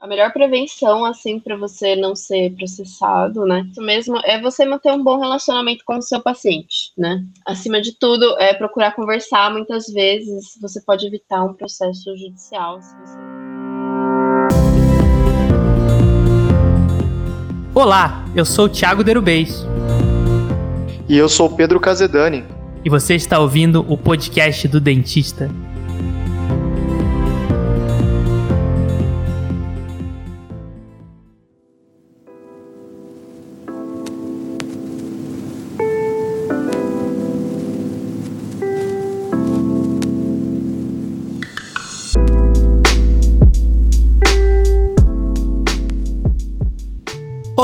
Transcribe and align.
A 0.00 0.06
melhor 0.06 0.32
prevenção, 0.32 1.04
assim, 1.04 1.38
para 1.38 1.54
você 1.58 1.94
não 1.94 2.16
ser 2.16 2.54
processado, 2.54 3.44
né? 3.44 3.66
Isso 3.70 3.82
mesmo 3.82 4.16
é 4.24 4.40
você 4.40 4.64
manter 4.64 4.90
um 4.92 5.04
bom 5.04 5.20
relacionamento 5.20 5.84
com 5.84 5.98
o 5.98 6.00
seu 6.00 6.22
paciente, 6.22 6.90
né? 6.96 7.22
Acima 7.46 7.82
de 7.82 7.92
tudo, 7.98 8.24
é 8.38 8.54
procurar 8.54 8.92
conversar. 8.92 9.52
Muitas 9.52 9.88
vezes 9.88 10.58
você 10.58 10.80
pode 10.80 11.06
evitar 11.06 11.44
um 11.44 11.52
processo 11.52 12.16
judicial. 12.16 12.80
Se 12.80 12.96
você... 12.96 13.18
Olá, 17.74 18.24
eu 18.34 18.46
sou 18.46 18.64
o 18.64 18.68
Thiago 18.70 19.04
Derubês. 19.04 19.66
E 21.06 21.18
eu 21.18 21.28
sou 21.28 21.48
o 21.48 21.54
Pedro 21.54 21.78
Casedani. 21.78 22.42
E 22.82 22.88
você 22.88 23.16
está 23.16 23.38
ouvindo 23.38 23.84
o 23.86 23.98
podcast 23.98 24.66
do 24.66 24.80
Dentista. 24.80 25.50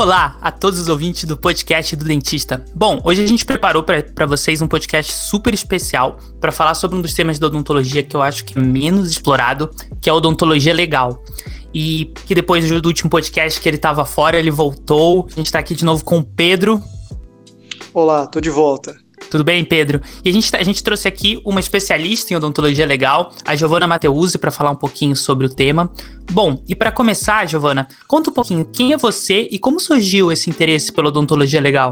Olá 0.07 0.37
a 0.39 0.53
todos 0.53 0.79
os 0.79 0.87
ouvintes 0.87 1.25
do 1.25 1.35
podcast 1.35 1.93
do 1.93 2.05
Dentista. 2.05 2.63
Bom, 2.73 3.01
hoje 3.03 3.21
a 3.21 3.27
gente 3.27 3.43
preparou 3.43 3.83
para 3.83 4.25
vocês 4.25 4.61
um 4.61 4.67
podcast 4.67 5.11
super 5.11 5.53
especial 5.53 6.17
para 6.39 6.49
falar 6.49 6.75
sobre 6.75 6.97
um 6.97 7.01
dos 7.01 7.13
temas 7.13 7.37
da 7.37 7.47
odontologia 7.47 8.01
que 8.01 8.15
eu 8.15 8.21
acho 8.21 8.45
que 8.45 8.57
é 8.57 8.61
menos 8.61 9.11
explorado, 9.11 9.69
que 9.99 10.09
é 10.09 10.13
a 10.13 10.15
odontologia 10.15 10.73
legal. 10.73 11.21
E 11.73 12.13
que 12.25 12.33
depois 12.33 12.65
do 12.81 12.87
último 12.87 13.09
podcast 13.09 13.59
que 13.59 13.67
ele 13.67 13.75
estava 13.75 14.05
fora, 14.05 14.39
ele 14.39 14.49
voltou. 14.49 15.27
A 15.29 15.35
gente 15.35 15.47
está 15.47 15.59
aqui 15.59 15.75
de 15.75 15.83
novo 15.83 16.05
com 16.05 16.19
o 16.19 16.23
Pedro. 16.23 16.81
Olá, 17.93 18.27
tô 18.27 18.39
de 18.39 18.49
volta. 18.49 18.95
Tudo 19.29 19.43
bem, 19.43 19.63
Pedro? 19.65 20.01
E 20.23 20.29
a 20.29 20.33
gente, 20.33 20.51
tá, 20.51 20.57
a 20.57 20.63
gente 20.63 20.83
trouxe 20.83 21.07
aqui 21.07 21.41
uma 21.43 21.59
especialista 21.59 22.33
em 22.33 22.37
odontologia 22.37 22.85
legal, 22.85 23.31
a 23.45 23.55
Giovana 23.55 23.87
Mateusi, 23.87 24.37
para 24.37 24.51
falar 24.51 24.71
um 24.71 24.75
pouquinho 24.75 25.15
sobre 25.15 25.45
o 25.45 25.49
tema. 25.49 25.91
Bom, 26.31 26.61
e 26.67 26.75
para 26.75 26.91
começar, 26.91 27.47
Giovana, 27.47 27.87
conta 28.07 28.29
um 28.29 28.33
pouquinho 28.33 28.65
quem 28.65 28.93
é 28.93 28.97
você 28.97 29.47
e 29.51 29.59
como 29.59 29.79
surgiu 29.79 30.31
esse 30.31 30.49
interesse 30.49 30.91
pela 30.91 31.09
odontologia 31.09 31.59
legal. 31.59 31.91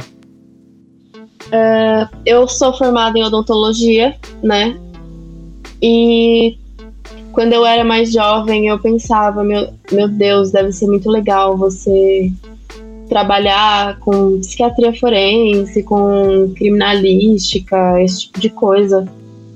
Uh, 1.48 2.08
eu 2.26 2.48
sou 2.48 2.76
formada 2.76 3.18
em 3.18 3.24
odontologia, 3.24 4.16
né? 4.42 4.78
E 5.82 6.58
quando 7.32 7.54
eu 7.54 7.66
era 7.66 7.84
mais 7.84 8.12
jovem, 8.12 8.68
eu 8.68 8.80
pensava, 8.80 9.44
meu, 9.44 9.74
meu 9.92 10.08
Deus, 10.08 10.52
deve 10.52 10.72
ser 10.72 10.88
muito 10.88 11.10
legal 11.10 11.58
você 11.58 12.32
trabalhar 13.10 14.00
com 14.00 14.40
psiquiatria 14.40 14.94
forense, 14.94 15.84
com 15.84 16.54
criminalística, 16.56 18.02
esse 18.02 18.22
tipo 18.22 18.40
de 18.40 18.50
coisa. 18.50 19.08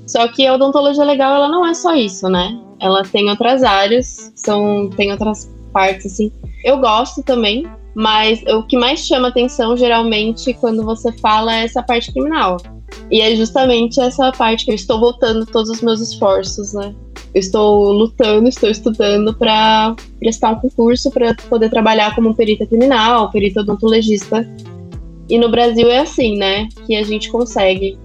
Só 0.06 0.26
que 0.28 0.46
a 0.46 0.54
odontologia 0.54 1.04
legal, 1.04 1.34
ela 1.34 1.48
não 1.48 1.66
é 1.66 1.74
só 1.74 1.94
isso, 1.94 2.28
né? 2.28 2.58
Ela 2.80 3.02
tem 3.02 3.28
outras 3.30 3.62
áreas, 3.62 4.32
são, 4.34 4.90
tem 4.96 5.12
outras 5.12 5.50
partes, 5.72 6.06
assim. 6.06 6.32
Eu 6.64 6.78
gosto 6.78 7.22
também, 7.22 7.66
mas 7.94 8.42
o 8.48 8.62
que 8.64 8.76
mais 8.76 9.06
chama 9.06 9.28
atenção, 9.28 9.76
geralmente, 9.76 10.54
quando 10.54 10.84
você 10.84 11.12
fala, 11.12 11.54
é 11.54 11.64
essa 11.64 11.82
parte 11.82 12.12
criminal. 12.12 12.56
E 13.10 13.20
é 13.20 13.34
justamente 13.36 14.00
essa 14.00 14.32
parte 14.32 14.64
que 14.64 14.70
eu 14.70 14.74
estou 14.74 14.98
voltando 14.98 15.46
todos 15.46 15.70
os 15.70 15.80
meus 15.80 16.00
esforços, 16.00 16.72
né? 16.72 16.94
Eu 17.34 17.40
estou 17.40 17.92
lutando, 17.92 18.48
estou 18.48 18.68
estudando 18.68 19.32
para 19.34 19.94
prestar 20.18 20.50
um 20.50 20.56
concurso 20.56 21.10
para 21.10 21.34
poder 21.48 21.70
trabalhar 21.70 22.14
como 22.14 22.34
perita 22.34 22.66
criminal, 22.66 23.30
perita 23.30 23.60
odontologista. 23.60 24.48
E 25.28 25.38
no 25.38 25.48
Brasil 25.48 25.88
é 25.88 25.98
assim, 25.98 26.36
né? 26.36 26.68
Que 26.86 26.96
a 26.96 27.04
gente 27.04 27.30
consegue. 27.30 27.96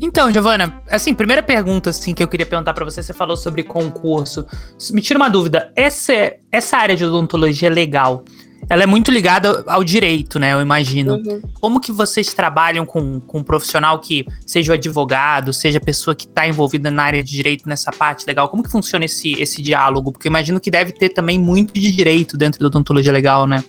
Então, 0.00 0.32
Giovana, 0.32 0.82
assim, 0.90 1.14
primeira 1.14 1.44
pergunta 1.44 1.90
assim 1.90 2.12
que 2.12 2.20
eu 2.20 2.26
queria 2.26 2.44
perguntar 2.44 2.74
para 2.74 2.84
você, 2.84 3.00
você 3.00 3.12
falou 3.12 3.36
sobre 3.36 3.62
concurso. 3.62 4.44
Me 4.90 5.00
tira 5.00 5.16
uma 5.16 5.28
dúvida, 5.28 5.72
essa 5.76 6.12
essa 6.50 6.76
área 6.76 6.96
de 6.96 7.04
odontologia 7.04 7.68
é 7.68 7.72
legal 7.72 8.24
ela 8.68 8.82
é 8.82 8.86
muito 8.86 9.10
ligada 9.10 9.64
ao 9.66 9.82
direito, 9.82 10.38
né? 10.38 10.52
Eu 10.52 10.60
imagino. 10.60 11.14
Uhum. 11.14 11.42
Como 11.60 11.80
que 11.80 11.92
vocês 11.92 12.32
trabalham 12.32 12.86
com, 12.86 13.20
com 13.20 13.38
um 13.38 13.42
profissional 13.42 13.98
que 13.98 14.26
seja 14.46 14.72
o 14.72 14.74
advogado, 14.74 15.52
seja 15.52 15.78
a 15.78 15.80
pessoa 15.80 16.14
que 16.14 16.26
está 16.26 16.46
envolvida 16.46 16.90
na 16.90 17.02
área 17.02 17.22
de 17.22 17.30
direito 17.30 17.68
nessa 17.68 17.90
parte 17.90 18.26
legal? 18.26 18.48
Como 18.48 18.62
que 18.62 18.70
funciona 18.70 19.04
esse, 19.04 19.32
esse 19.40 19.60
diálogo? 19.60 20.12
Porque 20.12 20.28
eu 20.28 20.30
imagino 20.30 20.60
que 20.60 20.70
deve 20.70 20.92
ter 20.92 21.10
também 21.10 21.38
muito 21.38 21.74
de 21.74 21.92
direito 21.92 22.36
dentro 22.36 22.60
da 22.60 22.66
odontologia 22.66 23.12
legal, 23.12 23.46
né? 23.46 23.64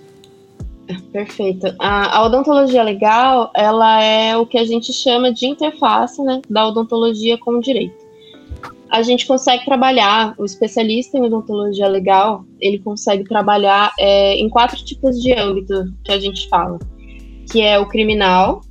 Perfeito. 1.12 1.74
A, 1.80 2.18
a, 2.18 2.26
odontologia 2.26 2.84
legal, 2.84 3.52
ela 3.56 4.02
é 4.02 4.38
o 4.38 4.46
que 4.46 4.58
a 4.58 4.66
gente 4.66 4.92
chama 4.92 5.32
de 5.32 5.48
interface, 5.48 6.22
né, 6.22 6.42
da 6.50 6.68
odontologia 6.68 7.38
com 7.38 7.58
o 7.58 7.62
direito 7.62 8.03
a 8.94 9.02
gente 9.02 9.26
consegue 9.26 9.66
trabalhar, 9.66 10.36
o 10.38 10.46
especialista 10.46 11.18
em 11.18 11.24
odontologia 11.24 11.88
legal, 11.88 12.46
ele 12.62 12.78
consegue 12.78 13.24
trabalhar 13.24 13.92
é, 14.00 14.36
em 14.36 14.48
quatro 14.48 14.86
tipos 14.86 15.20
de 15.20 15.34
âmbito 15.34 15.92
que 16.04 16.12
a 16.12 16.20
gente 16.20 16.48
fala, 16.48 16.78
que 17.52 17.60
é 17.60 17.80
o 17.80 17.88
criminal, 17.88 18.62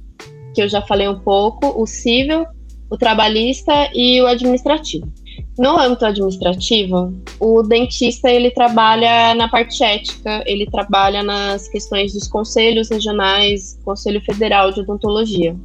que 0.55 0.63
eu 0.63 0.69
já 0.69 0.81
falei 0.81 1.09
um 1.09 1.19
pouco, 1.19 1.67
o 1.77 1.85
civil, 1.89 2.47
o 2.89 2.97
trabalhista 2.97 3.91
e 3.93 4.23
o 4.23 4.29
administrativo. 4.29 5.13
No 5.59 5.77
âmbito 5.77 6.07
administrativo, 6.07 7.13
o 7.41 7.65
dentista 7.65 8.31
ele 8.31 8.53
trabalha 8.53 9.35
na 9.35 9.49
parte 9.49 9.83
ética, 9.83 10.45
ele 10.47 10.67
trabalha 10.67 11.25
nas 11.25 11.67
questões 11.67 12.13
dos 12.13 12.29
conselhos 12.29 12.91
regionais, 12.91 13.77
Conselho 13.85 14.21
Federal 14.21 14.71
de 14.71 14.83
Odontologia. 14.83 15.57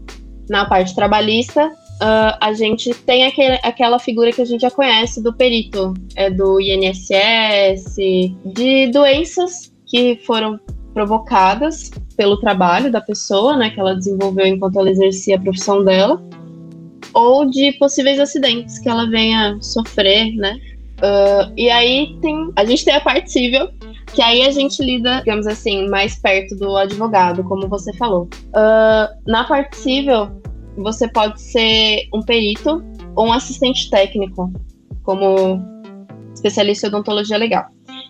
Na 0.50 0.66
parte 0.66 0.96
trabalhista, 0.96 1.72
uh, 2.02 2.38
a 2.40 2.54
gente 2.54 2.94
tem 2.94 3.26
aquele, 3.26 3.60
aquela 3.64 4.00
figura 4.00 4.32
que 4.32 4.42
a 4.42 4.46
gente 4.46 4.62
já 4.62 4.72
conhece 4.72 5.22
do 5.22 5.34
perito, 5.34 5.94
é 6.16 6.30
do 6.30 6.60
INSS, 6.60 7.96
de 8.46 8.88
doenças 8.92 9.74
que 9.86 10.20
foram 10.26 10.60
provocadas 10.94 11.92
pelo 12.16 12.38
trabalho 12.38 12.92
da 12.92 13.00
pessoa, 13.00 13.56
né, 13.56 13.70
que 13.70 13.80
ela 13.80 13.94
desenvolveu 13.94 14.48
enquanto 14.48 14.80
ela 14.80 14.90
exercia 14.90 15.36
a 15.36 15.40
profissão 15.40 15.84
dela, 15.84 16.22
ou 17.14 17.46
de 17.46 17.72
possíveis 17.74 18.20
acidentes 18.20 18.80
que 18.80 18.90
ela 18.90 19.10
venha 19.10 19.58
sofrer, 19.62 20.36
né? 20.36 20.60
Uh, 20.98 21.54
e 21.56 21.70
aí 21.70 22.18
tem, 22.22 22.52
a 22.56 22.66
gente 22.66 22.84
tem 22.84 22.96
a 22.96 23.02
parte 23.02 23.32
civil, 23.32 23.70
que 24.14 24.22
aí 24.22 24.48
a 24.48 24.52
gente 24.52 24.84
lida, 24.84 25.20
digamos 25.20 25.46
assim, 25.46 25.88
mais 25.88 26.18
perto 26.20 26.56
do 26.56 26.76
advogado, 26.76 27.44
como 27.44 27.68
você 27.68 27.94
falou. 27.94 28.28
Uh, 28.48 29.30
na 29.32 29.44
parte 29.44 29.78
civil, 29.78 30.32
você 30.78 31.08
pode 31.08 31.42
ser 31.42 32.08
um 32.14 32.22
perito 32.22 32.84
ou 33.16 33.28
um 33.28 33.34
assistente 33.34 33.90
técnico, 33.90 34.52
como 35.04 35.60
especialista 36.34 36.88
em 36.88 36.90
odontologia 36.90 37.38
legal. 37.38 37.66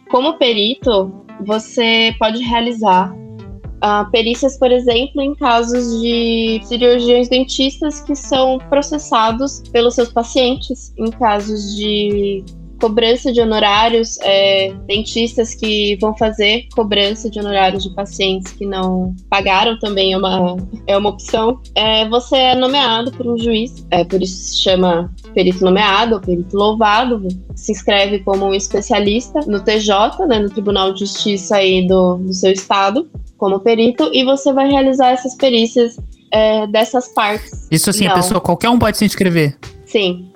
Como 0.10 0.38
perito, 0.38 1.12
você 1.46 2.14
pode 2.20 2.42
realizar 2.44 3.14
uh, 3.14 4.10
perícias, 4.12 4.58
por 4.58 4.72
exemplo, 4.72 5.22
em 5.22 5.36
casos 5.36 6.02
de 6.02 6.60
cirurgiões 6.64 7.30
dentistas 7.30 8.02
que 8.02 8.16
são 8.16 8.58
processados 8.70 9.62
pelos 9.72 9.96
seus 9.96 10.12
pacientes, 10.12 10.94
em 10.98 11.10
casos 11.12 11.76
de 11.76 12.44
cobrança 12.80 13.32
de 13.32 13.42
honorários, 13.42 14.18
é, 14.22 14.74
dentistas 14.88 15.54
que 15.54 15.96
vão 16.00 16.16
fazer 16.16 16.68
cobrança 16.76 17.30
de 17.30 17.40
honorários 17.40 17.84
de 17.84 17.90
pacientes 17.94 18.52
que 18.54 18.66
não 18.66 19.16
pagaram 19.30 19.78
também 19.80 20.14
é 20.14 20.18
uma, 20.18 20.58
é 20.86 20.98
uma 20.98 21.10
opção. 21.10 21.60
É, 21.76 22.08
você 22.08 22.36
é 22.36 22.56
nomeado 22.56 23.12
por 23.12 23.28
um 23.28 23.38
juiz, 23.38 23.86
é, 23.92 24.04
por 24.04 24.22
isso 24.22 24.36
se 24.36 24.62
chama 24.62 25.14
perito 25.34 25.64
nomeado 25.64 26.16
ou 26.16 26.22
perito 26.22 26.56
louvado, 26.56 27.28
se 27.56 27.72
inscreve 27.72 28.20
como 28.20 28.46
um 28.46 28.54
especialista 28.54 29.40
no 29.48 29.60
TJ, 29.60 30.26
né, 30.28 30.40
no 30.40 30.50
Tribunal 30.50 30.94
de 30.94 31.02
Justiça 31.02 31.58
aí 31.58 31.88
do, 31.88 32.18
do 32.18 32.34
seu 32.34 32.52
estado, 32.52 33.10
como 33.38 33.60
perito, 33.60 34.10
e 34.14 34.24
você 34.24 34.52
vai 34.52 34.70
realizar 34.70 35.12
essas 35.12 35.36
perícias 35.36 35.98
é, 36.32 36.68
dessas 36.68 37.08
partes. 37.10 37.68
Isso 37.72 37.90
assim, 37.90 38.06
não. 38.06 38.14
a 38.14 38.16
pessoa, 38.16 38.42
qualquer 38.42 38.70
um 38.70 38.80
pode 38.80 38.98
se 38.98 39.06
inscrever? 39.06 39.58
Sim, 39.86 40.30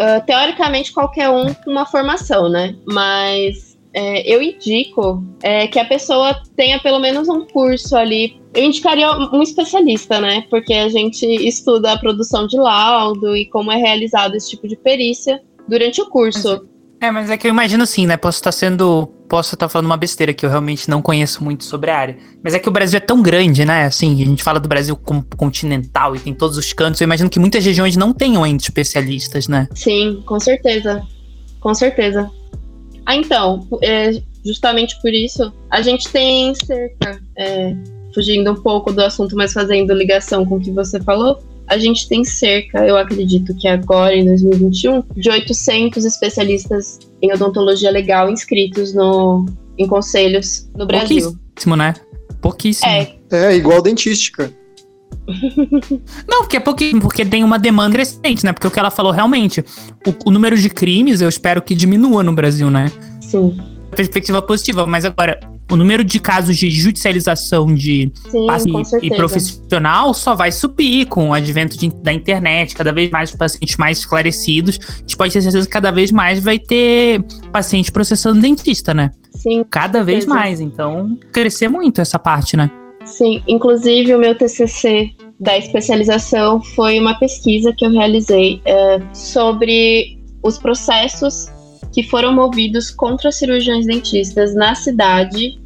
uh, 0.00 0.24
teoricamente 0.24 0.92
qualquer 0.92 1.28
um 1.28 1.52
com 1.52 1.70
uma 1.70 1.84
formação, 1.84 2.48
né? 2.48 2.74
Mas 2.86 3.78
é, 3.92 4.22
eu 4.32 4.42
indico 4.42 5.22
é, 5.42 5.66
que 5.66 5.78
a 5.78 5.84
pessoa 5.84 6.40
tenha 6.56 6.78
pelo 6.80 6.98
menos 6.98 7.28
um 7.28 7.44
curso 7.46 7.96
ali. 7.96 8.40
Eu 8.54 8.64
indicaria 8.64 9.10
um 9.10 9.42
especialista, 9.42 10.20
né? 10.20 10.44
Porque 10.48 10.72
a 10.72 10.88
gente 10.88 11.24
estuda 11.26 11.92
a 11.92 11.98
produção 11.98 12.46
de 12.46 12.56
laudo 12.56 13.36
e 13.36 13.46
como 13.46 13.70
é 13.70 13.76
realizado 13.76 14.34
esse 14.34 14.50
tipo 14.50 14.66
de 14.66 14.76
perícia 14.76 15.40
durante 15.68 16.00
o 16.00 16.08
curso. 16.08 16.66
É, 17.00 17.10
mas 17.10 17.30
é 17.30 17.36
que 17.36 17.46
eu 17.46 17.50
imagino 17.50 17.82
assim, 17.82 18.06
né? 18.06 18.16
Posso 18.16 18.38
estar 18.38 18.52
sendo. 18.52 19.06
Posso 19.28 19.54
estar 19.54 19.68
falando 19.68 19.86
uma 19.86 19.96
besteira 19.96 20.34
que 20.34 20.44
eu 20.44 20.50
realmente 20.50 20.90
não 20.90 21.00
conheço 21.00 21.42
muito 21.42 21.64
sobre 21.64 21.90
a 21.90 21.96
área. 21.96 22.16
Mas 22.42 22.52
é 22.52 22.58
que 22.58 22.68
o 22.68 22.72
Brasil 22.72 22.98
é 22.98 23.00
tão 23.00 23.22
grande, 23.22 23.64
né? 23.64 23.84
Assim, 23.84 24.20
a 24.20 24.24
gente 24.26 24.42
fala 24.42 24.58
do 24.60 24.68
Brasil 24.68 24.96
como 24.96 25.24
continental 25.36 26.14
e 26.14 26.18
tem 26.18 26.34
todos 26.34 26.58
os 26.58 26.72
cantos. 26.72 27.00
Eu 27.00 27.06
imagino 27.06 27.30
que 27.30 27.38
muitas 27.38 27.64
regiões 27.64 27.96
não 27.96 28.12
tenham 28.12 28.44
ainda 28.44 28.62
especialistas, 28.62 29.48
né? 29.48 29.68
Sim, 29.74 30.22
com 30.26 30.38
certeza. 30.38 31.02
Com 31.60 31.72
certeza. 31.74 32.30
Ah, 33.06 33.16
então, 33.16 33.66
é, 33.82 34.20
justamente 34.44 35.00
por 35.00 35.12
isso, 35.12 35.52
a 35.70 35.80
gente 35.80 36.08
tem 36.08 36.54
cerca, 36.54 37.20
é, 37.38 37.74
fugindo 38.14 38.50
um 38.50 38.56
pouco 38.56 38.92
do 38.92 39.00
assunto, 39.02 39.36
mas 39.36 39.52
fazendo 39.52 39.94
ligação 39.94 40.44
com 40.44 40.56
o 40.56 40.60
que 40.60 40.70
você 40.70 41.00
falou, 41.00 41.38
a 41.70 41.78
gente 41.78 42.08
tem 42.08 42.24
cerca, 42.24 42.84
eu 42.84 42.96
acredito 42.96 43.54
que 43.54 43.68
agora 43.68 44.14
em 44.14 44.24
2021, 44.24 45.04
de 45.14 45.30
800 45.30 46.04
especialistas 46.04 46.98
em 47.22 47.32
odontologia 47.32 47.92
legal 47.92 48.28
inscritos 48.28 48.92
no, 48.92 49.46
em 49.78 49.86
conselhos 49.86 50.68
no 50.76 50.84
Brasil. 50.84 51.32
Pouquíssimo, 51.32 51.76
né? 51.76 51.94
Pouquíssimo. 52.42 52.90
É, 52.90 53.14
É, 53.30 53.56
igual 53.56 53.80
dentística. 53.80 54.52
Não, 56.28 56.40
porque 56.40 56.56
é 56.56 56.60
pouquinho, 56.60 57.00
porque 57.00 57.24
tem 57.24 57.44
uma 57.44 57.58
demanda 57.58 57.94
crescente, 57.94 58.44
né? 58.44 58.52
Porque 58.52 58.66
o 58.66 58.70
que 58.70 58.78
ela 58.80 58.90
falou 58.90 59.12
realmente, 59.12 59.64
o, 60.04 60.28
o 60.28 60.30
número 60.32 60.58
de 60.58 60.68
crimes 60.68 61.20
eu 61.20 61.28
espero 61.28 61.62
que 61.62 61.72
diminua 61.72 62.24
no 62.24 62.32
Brasil, 62.32 62.68
né? 62.68 62.90
sim, 63.20 63.56
Perspectiva 63.94 64.42
positiva, 64.42 64.86
mas 64.86 65.04
agora, 65.04 65.38
o 65.70 65.76
número 65.76 66.02
de 66.04 66.18
casos 66.18 66.56
de 66.56 66.70
judicialização 66.70 67.72
de 67.74 68.10
sim, 68.28 68.72
com 68.72 68.82
e 69.02 69.10
profissional 69.10 70.12
só 70.12 70.34
vai 70.34 70.50
subir 70.52 71.06
com 71.06 71.30
o 71.30 71.32
advento 71.32 71.78
de- 71.78 71.88
da 72.02 72.12
internet, 72.12 72.74
cada 72.74 72.92
vez 72.92 73.10
mais 73.10 73.30
pacientes 73.34 73.76
mais 73.76 73.98
esclarecidos. 73.98 74.78
A 74.88 74.98
gente 75.00 75.16
pode 75.16 75.32
ter 75.32 75.42
certeza 75.42 75.66
que 75.66 75.72
cada 75.72 75.90
vez 75.90 76.10
mais 76.10 76.42
vai 76.42 76.58
ter 76.58 77.22
paciente 77.52 77.90
processando 77.92 78.40
dentista, 78.40 78.92
né? 78.92 79.10
Sim, 79.30 79.64
Cada 79.70 80.02
vez 80.04 80.26
mais. 80.26 80.60
Então, 80.60 81.16
crescer 81.32 81.68
muito 81.68 82.00
essa 82.00 82.18
parte, 82.18 82.56
né? 82.56 82.70
sim. 83.04 83.42
Inclusive, 83.48 84.14
o 84.14 84.18
meu 84.18 84.34
TCC 84.36 85.10
da 85.38 85.56
especialização 85.56 86.62
foi 86.62 87.00
uma 87.00 87.18
pesquisa 87.18 87.72
que 87.76 87.84
eu 87.84 87.90
realizei 87.90 88.60
é, 88.64 89.00
sobre 89.14 90.18
os 90.42 90.58
processos 90.58 91.46
que 91.92 92.02
foram 92.02 92.32
movidos 92.32 92.90
contra 92.90 93.32
cirurgiões 93.32 93.86
dentistas 93.86 94.54
na 94.54 94.74
cidade 94.74 95.58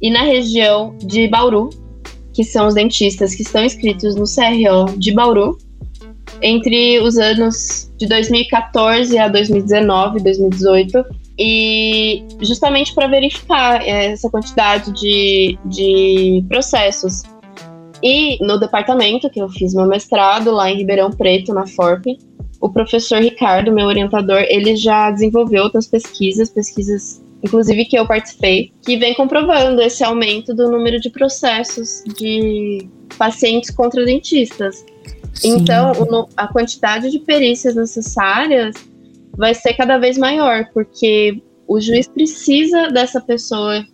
e 0.00 0.10
na 0.10 0.22
região 0.22 0.96
de 0.98 1.28
Bauru, 1.28 1.70
que 2.32 2.44
são 2.44 2.66
os 2.66 2.74
dentistas 2.74 3.34
que 3.34 3.42
estão 3.42 3.64
inscritos 3.64 4.14
no 4.14 4.24
CRO 4.24 4.98
de 4.98 5.12
Bauru, 5.12 5.58
entre 6.42 7.00
os 7.00 7.18
anos 7.18 7.90
de 7.96 8.06
2014 8.06 9.18
a 9.18 9.28
2019, 9.28 10.20
2018, 10.20 11.04
e 11.38 12.24
justamente 12.40 12.94
para 12.94 13.06
verificar 13.06 13.82
eh, 13.82 14.12
essa 14.12 14.28
quantidade 14.28 14.92
de, 14.92 15.58
de 15.64 16.44
processos. 16.48 17.22
E 18.02 18.44
no 18.44 18.58
departamento 18.58 19.28
que 19.30 19.40
eu 19.40 19.48
fiz 19.48 19.74
meu 19.74 19.86
mestrado, 19.86 20.52
lá 20.52 20.70
em 20.70 20.76
Ribeirão 20.76 21.10
Preto, 21.10 21.52
na 21.52 21.66
FORP, 21.66 22.18
o 22.60 22.68
professor 22.70 23.20
Ricardo, 23.20 23.72
meu 23.72 23.86
orientador, 23.86 24.44
ele 24.48 24.76
já 24.76 25.10
desenvolveu 25.10 25.62
outras 25.64 25.86
pesquisas, 25.86 26.50
pesquisas 26.50 27.22
inclusive 27.42 27.84
que 27.84 27.96
eu 27.96 28.06
participei, 28.06 28.72
que 28.84 28.96
vem 28.96 29.14
comprovando 29.14 29.80
esse 29.80 30.02
aumento 30.02 30.52
do 30.52 30.68
número 30.70 31.00
de 31.00 31.08
processos 31.08 32.02
de 32.16 32.88
pacientes 33.16 33.70
contra 33.70 34.04
dentistas. 34.04 34.84
Sim. 35.34 35.58
Então, 35.58 35.92
a 36.36 36.48
quantidade 36.48 37.10
de 37.10 37.20
perícias 37.20 37.76
necessárias 37.76 38.74
vai 39.36 39.54
ser 39.54 39.74
cada 39.74 39.98
vez 39.98 40.18
maior, 40.18 40.68
porque 40.74 41.40
o 41.66 41.80
juiz 41.80 42.08
precisa 42.08 42.88
dessa 42.88 43.20
pessoa 43.20 43.86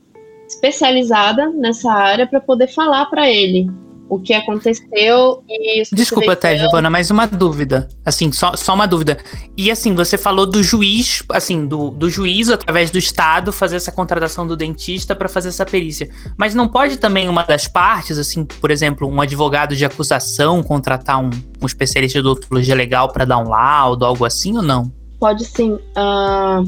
especializada 0.49 1.51
nessa 1.51 1.93
área 1.93 2.27
para 2.27 2.41
poder 2.41 2.69
falar 2.69 3.07
para 3.07 3.31
ele 3.31 3.69
o 4.09 4.19
que 4.19 4.33
aconteceu 4.33 5.43
e 5.49 5.83
Desculpa, 5.93 6.33
até. 6.33 6.57
Giovana, 6.57 6.91
mas 6.91 7.11
uma 7.11 7.27
dúvida. 7.27 7.89
Assim, 8.05 8.31
só, 8.31 8.55
só 8.57 8.75
uma 8.75 8.87
dúvida. 8.87 9.19
E 9.57 9.71
assim, 9.71 9.95
você 9.95 10.19
falou 10.19 10.47
do 10.47 10.63
juiz, 10.63 11.23
assim, 11.31 11.67
do, 11.67 11.91
do 11.91 12.11
juiz, 12.11 12.51
através 12.51 12.91
do 12.91 12.99
Estado, 12.99 13.53
fazer 13.53 13.77
essa 13.77 13.91
contratação 13.91 14.47
do 14.47 14.57
dentista 14.57 15.15
para 15.15 15.29
fazer 15.29 15.49
essa 15.49 15.65
perícia. 15.65 16.09
Mas 16.37 16.55
não 16.55 16.69
pode 16.69 16.99
também 16.99 17.29
uma 17.29 17.43
das 17.43 17.67
partes, 17.67 18.19
assim, 18.19 18.45
por 18.45 18.71
exemplo, 18.71 19.09
um 19.09 19.21
advogado 19.21 19.75
de 19.75 19.85
acusação 19.85 20.63
contratar 20.63 21.21
um, 21.21 21.31
um 21.61 21.67
especialista 21.67 22.21
de 22.21 22.29
odontologia 22.29 22.75
legal 22.75 23.09
para 23.13 23.25
dar 23.25 23.39
um 23.39 23.49
laudo, 23.49 24.05
algo 24.05 24.25
assim 24.25 24.57
ou 24.57 24.63
não? 24.63 24.93
Pode 25.19 25.45
sim. 25.45 25.79
Ah, 25.97 26.63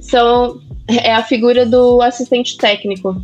são, 0.00 0.60
é 0.88 1.14
a 1.14 1.22
figura 1.22 1.64
do 1.64 2.02
assistente 2.02 2.56
técnico. 2.56 3.16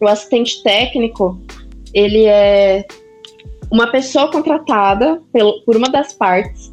O 0.00 0.06
assistente 0.06 0.62
técnico, 0.62 1.40
ele 1.94 2.24
é 2.26 2.84
uma 3.70 3.86
pessoa 3.86 4.30
contratada 4.30 5.22
pelo, 5.32 5.62
por 5.64 5.76
uma 5.76 5.88
das 5.88 6.12
partes 6.12 6.72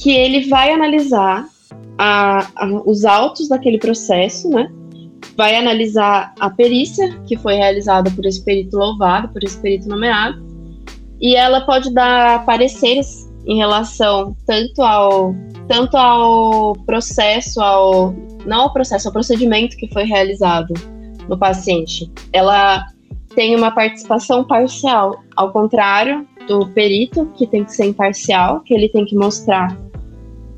que 0.00 0.10
ele 0.10 0.48
vai 0.48 0.72
analisar 0.72 1.46
a- 1.98 2.46
a- 2.56 2.82
os 2.84 3.04
autos 3.04 3.48
daquele 3.48 3.78
processo, 3.78 4.48
né? 4.48 4.70
Vai 5.36 5.56
analisar 5.56 6.34
a 6.38 6.48
perícia 6.50 7.18
que 7.26 7.36
foi 7.36 7.54
realizada 7.54 8.10
por 8.10 8.24
esse 8.24 8.44
perito 8.44 8.76
louvado, 8.76 9.28
por 9.28 9.42
esse 9.42 9.60
perito 9.60 9.88
nomeado, 9.88 10.44
e 11.20 11.34
ela 11.34 11.62
pode 11.62 11.92
dar 11.92 12.44
pareceres 12.44 13.30
em 13.46 13.56
relação 13.56 14.36
tanto 14.46 14.82
ao 14.82 15.34
tanto 15.68 15.96
ao 15.96 16.74
processo, 16.86 17.60
ao 17.60 18.14
não 18.44 18.62
ao 18.62 18.72
processo, 18.72 19.08
ao 19.08 19.12
procedimento 19.12 19.76
que 19.76 19.92
foi 19.92 20.04
realizado 20.04 20.72
no 21.28 21.36
paciente. 21.36 22.10
Ela 22.32 22.86
tem 23.36 23.54
uma 23.54 23.70
participação 23.70 24.42
parcial, 24.42 25.22
ao 25.36 25.52
contrário 25.52 26.26
do 26.48 26.66
perito, 26.70 27.30
que 27.36 27.46
tem 27.46 27.64
que 27.64 27.72
ser 27.72 27.84
imparcial, 27.84 28.60
que 28.60 28.72
ele 28.72 28.88
tem 28.88 29.04
que 29.04 29.14
mostrar 29.14 29.76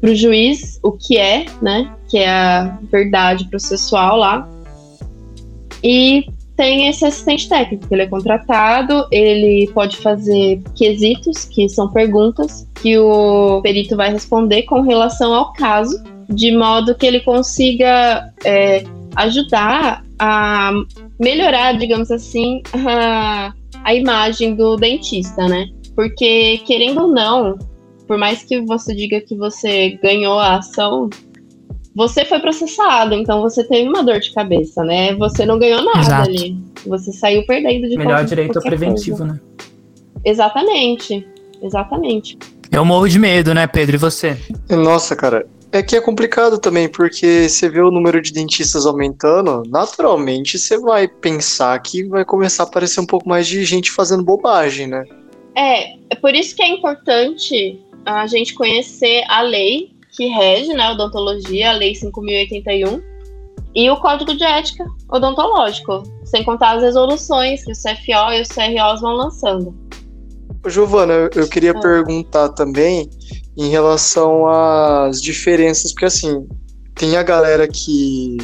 para 0.00 0.10
o 0.10 0.14
juiz 0.14 0.78
o 0.82 0.92
que 0.92 1.18
é, 1.18 1.44
né, 1.60 1.92
que 2.08 2.18
é 2.18 2.30
a 2.30 2.78
verdade 2.84 3.46
processual 3.48 4.16
lá. 4.16 4.48
E 5.82 6.24
tem 6.56 6.88
esse 6.88 7.04
assistente 7.04 7.48
técnico, 7.48 7.86
ele 7.90 8.02
é 8.02 8.06
contratado, 8.06 9.06
ele 9.10 9.68
pode 9.74 9.96
fazer 9.96 10.62
quesitos, 10.76 11.44
que 11.44 11.68
são 11.68 11.88
perguntas 11.88 12.66
que 12.80 12.96
o 12.96 13.60
perito 13.60 13.96
vai 13.96 14.12
responder 14.12 14.62
com 14.62 14.82
relação 14.82 15.34
ao 15.34 15.52
caso, 15.52 16.00
de 16.28 16.56
modo 16.56 16.94
que 16.94 17.06
ele 17.06 17.20
consiga 17.20 18.32
é, 18.44 18.84
ajudar 19.16 20.04
a 20.16 20.72
melhorar, 21.18 21.76
digamos 21.76 22.10
assim, 22.10 22.62
a, 22.88 23.52
a 23.84 23.94
imagem 23.94 24.54
do 24.54 24.76
dentista, 24.76 25.48
né? 25.48 25.66
Porque, 25.94 26.58
querendo 26.66 27.02
ou 27.02 27.08
não, 27.08 27.58
por 28.06 28.16
mais 28.16 28.42
que 28.42 28.60
você 28.60 28.94
diga 28.94 29.20
que 29.20 29.36
você 29.36 29.98
ganhou 30.02 30.38
a 30.38 30.56
ação, 30.56 31.10
você 31.94 32.24
foi 32.24 32.38
processado, 32.38 33.14
então 33.14 33.42
você 33.42 33.64
teve 33.64 33.88
uma 33.88 34.04
dor 34.04 34.20
de 34.20 34.32
cabeça, 34.32 34.84
né? 34.84 35.14
Você 35.16 35.44
não 35.44 35.58
ganhou 35.58 35.82
nada 35.84 36.00
Exato. 36.00 36.28
ali. 36.28 36.56
Você 36.86 37.12
saiu 37.12 37.44
perdendo 37.44 37.88
de 37.88 37.96
Melhor 37.96 38.24
direito 38.24 38.60
preventivo, 38.60 39.18
coisa. 39.18 39.32
né? 39.32 39.40
Exatamente. 40.24 41.26
Exatamente. 41.60 42.38
Eu 42.70 42.84
morro 42.84 43.08
de 43.08 43.18
medo, 43.18 43.52
né, 43.52 43.66
Pedro? 43.66 43.96
E 43.96 43.98
você? 43.98 44.38
Nossa, 44.70 45.16
cara, 45.16 45.46
é 45.72 45.82
que 45.82 45.96
é 45.96 46.00
complicado 46.00 46.58
também, 46.58 46.88
porque 46.88 47.48
você 47.48 47.68
vê 47.68 47.80
o 47.80 47.90
número 47.90 48.20
de 48.20 48.32
dentistas 48.32 48.86
aumentando, 48.86 49.62
naturalmente 49.68 50.58
você 50.58 50.78
vai 50.78 51.06
pensar 51.06 51.78
que 51.80 52.04
vai 52.04 52.24
começar 52.24 52.62
a 52.62 52.66
aparecer 52.66 53.00
um 53.00 53.06
pouco 53.06 53.28
mais 53.28 53.46
de 53.46 53.64
gente 53.64 53.90
fazendo 53.90 54.22
bobagem, 54.22 54.86
né? 54.86 55.04
É, 55.54 55.92
é 56.10 56.14
por 56.20 56.34
isso 56.34 56.54
que 56.54 56.62
é 56.62 56.68
importante 56.68 57.80
a 58.06 58.26
gente 58.26 58.54
conhecer 58.54 59.24
a 59.28 59.42
lei 59.42 59.90
que 60.18 60.26
rege 60.26 60.72
né, 60.72 60.82
a 60.82 60.92
odontologia, 60.92 61.70
a 61.70 61.72
Lei 61.72 61.92
5.081, 61.92 63.00
e 63.74 63.88
o 63.88 63.96
Código 63.98 64.34
de 64.34 64.42
Ética 64.42 64.84
Odontológico, 65.08 66.02
sem 66.24 66.42
contar 66.42 66.76
as 66.76 66.82
resoluções 66.82 67.64
que 67.64 67.70
o 67.70 67.74
CFO 67.74 68.32
e 68.32 68.42
os 68.42 68.48
CROs 68.48 69.00
vão 69.00 69.12
lançando. 69.12 69.72
Giovana, 70.66 71.30
eu, 71.34 71.48
queria 71.48 71.70
Ah. 71.70 71.80
perguntar 71.80 72.48
também 72.50 73.08
em 73.58 73.68
relação 73.68 74.46
às 74.48 75.20
diferenças, 75.20 75.92
porque 75.92 76.06
assim, 76.06 76.46
tem 76.94 77.16
a 77.16 77.22
galera 77.24 77.66
que 77.66 78.36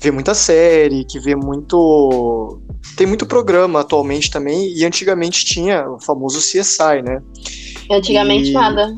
vê 0.00 0.10
muita 0.10 0.32
série, 0.34 1.04
que 1.04 1.20
vê 1.20 1.36
muito. 1.36 2.58
Tem 2.96 3.06
muito 3.06 3.26
programa 3.26 3.80
atualmente 3.80 4.30
também, 4.30 4.72
e 4.74 4.84
antigamente 4.84 5.44
tinha 5.44 5.88
o 5.88 6.00
famoso 6.00 6.38
CSI, 6.40 7.02
né? 7.04 7.20
Antigamente 7.90 8.50
E- 8.50 8.52
nada. 8.54 8.94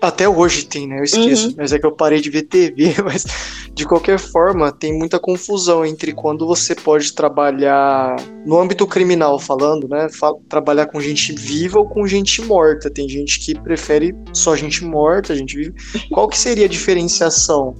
Até 0.00 0.28
hoje 0.28 0.64
tem, 0.66 0.88
né? 0.88 0.98
Eu 0.98 1.04
esqueço, 1.04 1.48
Uhum. 1.48 1.54
mas 1.58 1.72
é 1.72 1.78
que 1.78 1.86
eu 1.86 1.92
parei 1.92 2.20
de 2.20 2.28
ver 2.30 2.42
TV, 2.42 2.94
mas 3.04 3.24
de 3.74 3.86
qualquer 3.86 4.18
forma, 4.18 4.70
tem 4.70 4.92
muita 4.92 5.18
confusão 5.18 5.84
entre 5.84 6.12
quando 6.12 6.46
você 6.46 6.74
pode 6.74 7.12
trabalhar 7.14 8.16
no 8.44 8.60
âmbito 8.60 8.86
criminal 8.86 9.38
falando, 9.38 9.88
né? 9.88 10.08
Trabalhar 10.48 10.86
com 10.86 11.00
gente 11.00 11.32
viva 11.32 11.78
ou 11.78 11.88
com 11.88 12.06
gente 12.06 12.42
morta. 12.42 12.90
Tem 12.90 13.08
gente 13.08 13.40
que 13.40 13.58
prefere 13.58 14.14
só 14.32 14.54
gente 14.54 14.84
morta, 14.84 15.34
gente 15.34 15.56
viva. 15.56 15.74
Qual 16.10 16.28
que 16.28 16.38
seria 16.38 16.66
a 16.66 16.68
diferenciação 16.68 17.74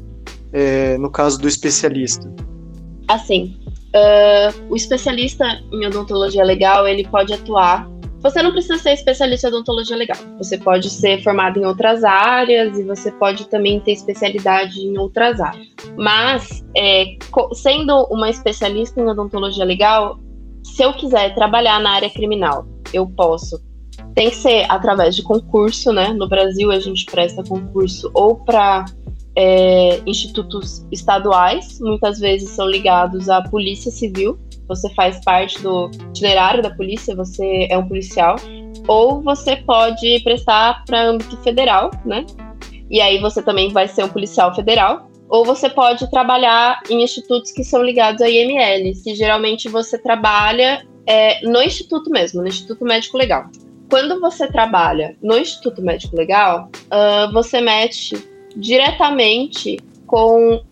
é, 0.52 0.96
no 0.96 1.10
caso 1.10 1.38
do 1.38 1.46
especialista? 1.46 2.32
Assim, 3.08 3.54
ah, 3.94 4.52
o 4.70 4.76
especialista 4.76 5.44
em 5.70 5.86
odontologia 5.86 6.42
legal, 6.42 6.88
ele 6.88 7.06
pode 7.06 7.32
atuar 7.32 7.86
você 8.22 8.42
não 8.42 8.52
precisa 8.52 8.78
ser 8.78 8.92
especialista 8.92 9.48
em 9.48 9.50
odontologia 9.50 9.96
legal. 9.96 10.16
Você 10.38 10.56
pode 10.56 10.88
ser 10.88 11.22
formado 11.22 11.58
em 11.58 11.66
outras 11.66 12.04
áreas 12.04 12.78
e 12.78 12.84
você 12.84 13.10
pode 13.10 13.48
também 13.48 13.80
ter 13.80 13.92
especialidade 13.92 14.80
em 14.80 14.96
outras 14.96 15.40
áreas. 15.40 15.66
Mas, 15.96 16.64
é, 16.76 17.16
sendo 17.54 18.04
uma 18.04 18.30
especialista 18.30 19.00
em 19.00 19.08
odontologia 19.08 19.64
legal, 19.64 20.20
se 20.62 20.82
eu 20.82 20.92
quiser 20.92 21.34
trabalhar 21.34 21.80
na 21.80 21.90
área 21.90 22.10
criminal, 22.10 22.64
eu 22.94 23.06
posso. 23.06 23.60
Tem 24.14 24.30
que 24.30 24.36
ser 24.36 24.66
através 24.68 25.16
de 25.16 25.22
concurso, 25.22 25.92
né? 25.92 26.12
No 26.12 26.28
Brasil, 26.28 26.70
a 26.70 26.78
gente 26.78 27.04
presta 27.06 27.42
concurso 27.42 28.10
ou 28.14 28.36
para 28.36 28.84
é, 29.36 30.00
institutos 30.06 30.86
estaduais, 30.92 31.80
muitas 31.80 32.18
vezes 32.18 32.50
são 32.50 32.68
ligados 32.68 33.28
à 33.28 33.42
Polícia 33.42 33.90
Civil, 33.90 34.38
você 34.74 34.92
faz 34.94 35.22
parte 35.24 35.60
do 35.62 35.90
itinerário 36.10 36.62
da 36.62 36.70
polícia, 36.70 37.14
você 37.14 37.66
é 37.70 37.76
um 37.76 37.86
policial, 37.86 38.36
ou 38.88 39.22
você 39.22 39.56
pode 39.56 40.20
prestar 40.24 40.84
para 40.84 41.02
âmbito 41.02 41.36
federal, 41.38 41.90
né? 42.04 42.24
E 42.90 43.00
aí 43.00 43.18
você 43.18 43.42
também 43.42 43.70
vai 43.70 43.88
ser 43.88 44.04
um 44.04 44.08
policial 44.08 44.54
federal, 44.54 45.10
ou 45.28 45.44
você 45.44 45.68
pode 45.68 46.10
trabalhar 46.10 46.80
em 46.90 47.02
institutos 47.02 47.52
que 47.52 47.64
são 47.64 47.82
ligados 47.82 48.20
a 48.20 48.28
IML, 48.28 48.92
que 49.02 49.14
geralmente 49.14 49.68
você 49.68 49.96
trabalha 49.98 50.84
é, 51.06 51.46
no 51.46 51.62
instituto 51.62 52.10
mesmo, 52.10 52.42
no 52.42 52.48
Instituto 52.48 52.84
Médico 52.84 53.16
Legal. 53.16 53.46
Quando 53.90 54.20
você 54.20 54.46
trabalha 54.46 55.16
no 55.22 55.36
Instituto 55.36 55.82
Médico 55.82 56.16
Legal, 56.16 56.70
uh, 56.86 57.32
você 57.32 57.60
mexe 57.60 58.26
diretamente 58.56 59.78
com 60.06 60.62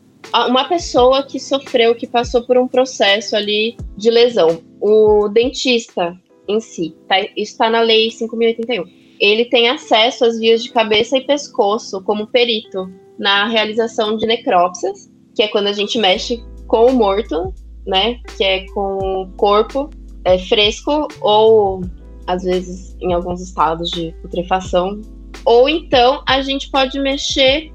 uma 0.48 0.68
pessoa 0.68 1.22
que 1.22 1.40
sofreu, 1.40 1.94
que 1.94 2.06
passou 2.06 2.42
por 2.42 2.56
um 2.56 2.68
processo 2.68 3.34
ali 3.34 3.76
de 3.96 4.10
lesão. 4.10 4.62
O 4.80 5.28
dentista 5.28 6.16
em 6.48 6.60
si, 6.60 6.94
tá, 7.08 7.20
isso 7.20 7.52
está 7.52 7.70
na 7.70 7.80
Lei 7.80 8.08
5.081. 8.08 8.84
Ele 9.20 9.44
tem 9.44 9.68
acesso 9.68 10.24
às 10.24 10.38
vias 10.38 10.62
de 10.62 10.70
cabeça 10.70 11.16
e 11.16 11.26
pescoço 11.26 12.02
como 12.02 12.26
perito 12.26 12.90
na 13.18 13.46
realização 13.46 14.16
de 14.16 14.26
necrópsias, 14.26 15.10
que 15.34 15.42
é 15.42 15.48
quando 15.48 15.66
a 15.66 15.72
gente 15.72 15.98
mexe 15.98 16.42
com 16.66 16.86
o 16.86 16.94
morto, 16.94 17.52
né? 17.86 18.18
Que 18.36 18.44
é 18.44 18.66
com 18.72 19.22
o 19.22 19.30
corpo 19.36 19.90
é, 20.24 20.38
fresco 20.38 21.08
ou, 21.20 21.82
às 22.26 22.42
vezes, 22.44 22.96
em 23.00 23.12
alguns 23.12 23.42
estados 23.42 23.90
de 23.90 24.14
putrefação. 24.22 25.00
Ou 25.44 25.68
então 25.68 26.22
a 26.26 26.40
gente 26.40 26.70
pode 26.70 26.98
mexer 26.98 27.70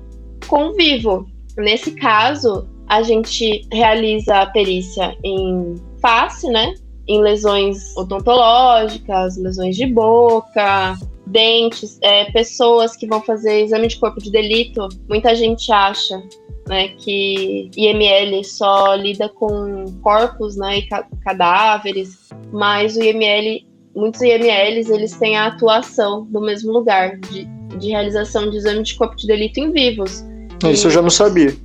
com 0.48 0.70
o 0.70 0.74
vivo, 0.74 1.28
Nesse 1.58 1.92
caso, 1.92 2.68
a 2.88 3.02
gente 3.02 3.68
realiza 3.72 4.42
a 4.42 4.46
perícia 4.48 5.16
em 5.24 5.76
face, 6.02 6.48
né? 6.50 6.74
Em 7.08 7.22
lesões 7.22 7.96
odontológicas, 7.96 9.38
lesões 9.38 9.76
de 9.76 9.86
boca, 9.86 10.98
dentes, 11.28 11.98
é, 12.02 12.26
pessoas 12.32 12.96
que 12.96 13.08
vão 13.08 13.22
fazer 13.22 13.64
exame 13.64 13.88
de 13.88 13.98
corpo 13.98 14.22
de 14.22 14.32
delito. 14.32 14.88
Muita 15.08 15.36
gente 15.36 15.72
acha 15.72 16.22
né, 16.68 16.90
que 16.90 17.70
IML 17.76 18.44
só 18.44 18.96
lida 18.96 19.30
com 19.30 19.86
corpos 20.02 20.56
né, 20.56 20.80
e 20.80 20.88
ca 20.88 21.08
cadáveres, 21.24 22.30
mas 22.52 22.96
o 22.96 23.04
IML, 23.04 23.66
muitos 23.96 24.22
IMLs, 24.22 24.90
eles 24.90 25.14
têm 25.18 25.38
a 25.38 25.48
atuação 25.48 26.28
no 26.32 26.42
mesmo 26.42 26.72
lugar 26.72 27.18
de, 27.20 27.46
de 27.78 27.90
realização 27.90 28.50
de 28.50 28.58
exame 28.58 28.84
de 28.84 28.96
corpo 28.96 29.16
de 29.16 29.28
delito 29.28 29.60
em 29.60 29.72
vivos. 29.72 30.24
Isso 30.64 30.88
eu 30.88 30.92
já 30.92 31.02
não 31.02 31.10
sabia. 31.10 31.56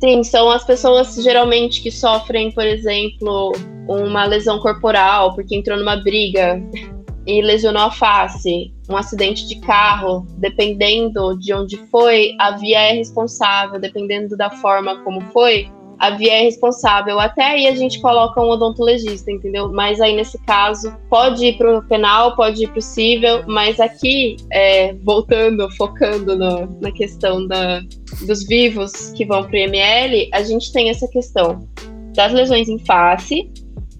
Sim, 0.00 0.22
são 0.22 0.48
as 0.50 0.64
pessoas 0.64 1.14
geralmente 1.16 1.82
que 1.82 1.90
sofrem, 1.90 2.52
por 2.52 2.64
exemplo, 2.64 3.52
uma 3.88 4.24
lesão 4.24 4.60
corporal 4.60 5.34
porque 5.34 5.56
entrou 5.56 5.76
numa 5.76 5.96
briga 5.96 6.62
e 7.26 7.42
lesionou 7.42 7.82
a 7.82 7.90
face, 7.90 8.72
um 8.88 8.96
acidente 8.96 9.46
de 9.46 9.60
carro, 9.60 10.26
dependendo 10.38 11.38
de 11.38 11.52
onde 11.52 11.76
foi, 11.90 12.34
a 12.40 12.52
via 12.52 12.78
é 12.78 12.92
responsável, 12.92 13.78
dependendo 13.78 14.34
da 14.34 14.48
forma 14.48 15.02
como 15.02 15.20
foi, 15.32 15.70
a 15.98 16.10
via 16.10 16.34
é 16.34 16.42
responsável. 16.42 17.18
Até 17.18 17.42
aí 17.42 17.66
a 17.66 17.74
gente 17.74 18.00
coloca 18.00 18.40
um 18.40 18.50
odontologista, 18.50 19.30
entendeu? 19.30 19.70
Mas 19.72 20.00
aí 20.00 20.14
nesse 20.14 20.38
caso, 20.44 20.94
pode 21.10 21.46
ir 21.46 21.58
para 21.58 21.78
o 21.78 21.82
penal, 21.82 22.36
pode 22.36 22.64
ir 22.64 22.82
civil, 22.82 23.42
mas 23.46 23.80
aqui, 23.80 24.36
é, 24.52 24.94
voltando, 25.02 25.68
focando 25.76 26.36
no, 26.36 26.80
na 26.80 26.92
questão 26.92 27.46
da, 27.46 27.80
dos 28.26 28.46
vivos 28.46 29.10
que 29.10 29.24
vão 29.24 29.42
para 29.42 29.52
o 29.52 29.56
IML, 29.56 30.28
a 30.32 30.42
gente 30.42 30.72
tem 30.72 30.90
essa 30.90 31.08
questão 31.08 31.68
das 32.14 32.32
lesões 32.32 32.68
em 32.68 32.78
face 32.78 33.50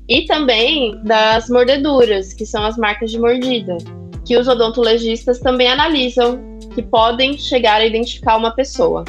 e 0.09 0.25
também 0.25 1.03
das 1.05 1.51
mordeduras, 1.51 2.33
que 2.33 2.47
são 2.47 2.65
as 2.65 2.77
marcas 2.77 3.11
de 3.11 3.19
mordida, 3.19 3.77
que 4.25 4.37
os 4.37 4.47
odontologistas 4.47 5.39
também 5.41 5.69
analisam, 5.69 6.41
que 6.75 6.83
podem 6.83 7.37
chegar 7.37 7.81
a 7.81 7.87
identificar 7.87 8.37
uma 8.37 8.53
pessoa 8.53 9.05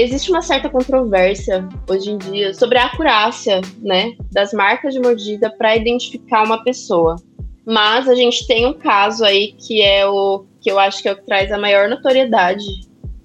existe 0.00 0.30
uma 0.30 0.42
certa 0.42 0.68
controvérsia 0.68 1.68
hoje 1.88 2.10
em 2.10 2.18
dia 2.18 2.54
sobre 2.54 2.78
a 2.78 2.86
acurácia, 2.86 3.60
né, 3.80 4.14
das 4.32 4.52
marcas 4.52 4.94
de 4.94 5.00
mordida 5.00 5.50
para 5.50 5.76
identificar 5.76 6.44
uma 6.44 6.62
pessoa. 6.62 7.16
Mas 7.66 8.08
a 8.08 8.14
gente 8.14 8.46
tem 8.46 8.66
um 8.66 8.72
caso 8.72 9.24
aí 9.24 9.52
que 9.52 9.82
é 9.82 10.06
o 10.06 10.44
que 10.60 10.70
eu 10.70 10.78
acho 10.78 11.02
que 11.02 11.08
é 11.08 11.12
o 11.12 11.16
que 11.16 11.24
traz 11.24 11.52
a 11.52 11.58
maior 11.58 11.88
notoriedade 11.88 12.64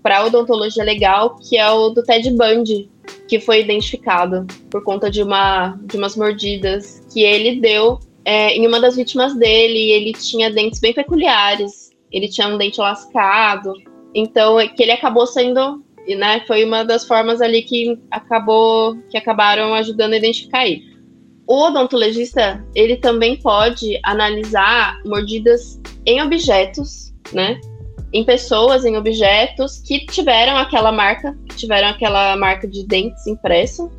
para 0.04 0.20
a 0.20 0.26
odontologia 0.26 0.84
legal, 0.84 1.36
que 1.36 1.58
é 1.58 1.70
o 1.70 1.90
do 1.90 2.04
Ted 2.04 2.30
Bundy, 2.32 2.90
que 3.28 3.40
foi 3.40 3.62
identificado 3.62 4.46
por 4.70 4.84
conta 4.84 5.10
de 5.10 5.24
uma 5.24 5.78
de 5.84 5.98
umas 5.98 6.16
mordidas 6.16 7.02
que 7.12 7.22
ele 7.22 7.60
deu 7.60 8.00
é, 8.26 8.56
em 8.56 8.68
uma 8.68 8.80
das 8.80 8.96
vítimas 8.96 9.36
dele. 9.36 9.92
Ele 9.92 10.12
tinha 10.14 10.52
dentes 10.52 10.80
bem 10.80 10.94
peculiares. 10.94 11.92
Ele 12.12 12.28
tinha 12.28 12.48
um 12.48 12.58
dente 12.58 12.80
lascado. 12.80 13.74
Então, 14.14 14.60
é 14.60 14.68
que 14.68 14.82
ele 14.82 14.92
acabou 14.92 15.28
sendo 15.28 15.85
e 16.08 16.16
né, 16.16 16.44
foi 16.46 16.64
uma 16.64 16.84
das 16.84 17.08
formas 17.08 17.42
ali 17.42 17.62
que 17.64 18.00
acabou 18.12 18.98
que 19.10 19.18
acabaram 19.18 19.74
ajudando 19.74 20.14
a 20.14 20.18
identificar 20.18 20.68
ele. 20.68 20.84
O 21.48 21.68
odontologista, 21.68 22.64
ele 22.74 22.98
também 22.98 23.38
pode 23.38 24.00
analisar 24.04 25.00
mordidas 25.06 25.80
em 26.06 26.22
objetos, 26.22 27.14
né? 27.32 27.60
Em 28.12 28.24
pessoas, 28.24 28.86
em 28.86 28.98
objetos 28.98 29.80
que 29.80 30.06
tiveram 30.06 30.58
aquela 30.58 30.92
marca, 30.92 31.38
que 31.50 31.56
tiveram 31.56 31.90
aquela 31.90 32.36
marca 32.36 32.68
de 32.68 32.86
dentes 32.88 33.28
impresso 33.28 33.92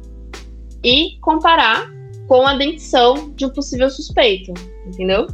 e 0.83 1.19
comparar 1.21 1.89
com 2.27 2.47
a 2.47 2.55
dentição 2.55 3.33
de 3.35 3.47
um 3.47 3.51
possível 3.51 3.91
suspeito, 3.91 4.53
entendeu? 4.87 5.27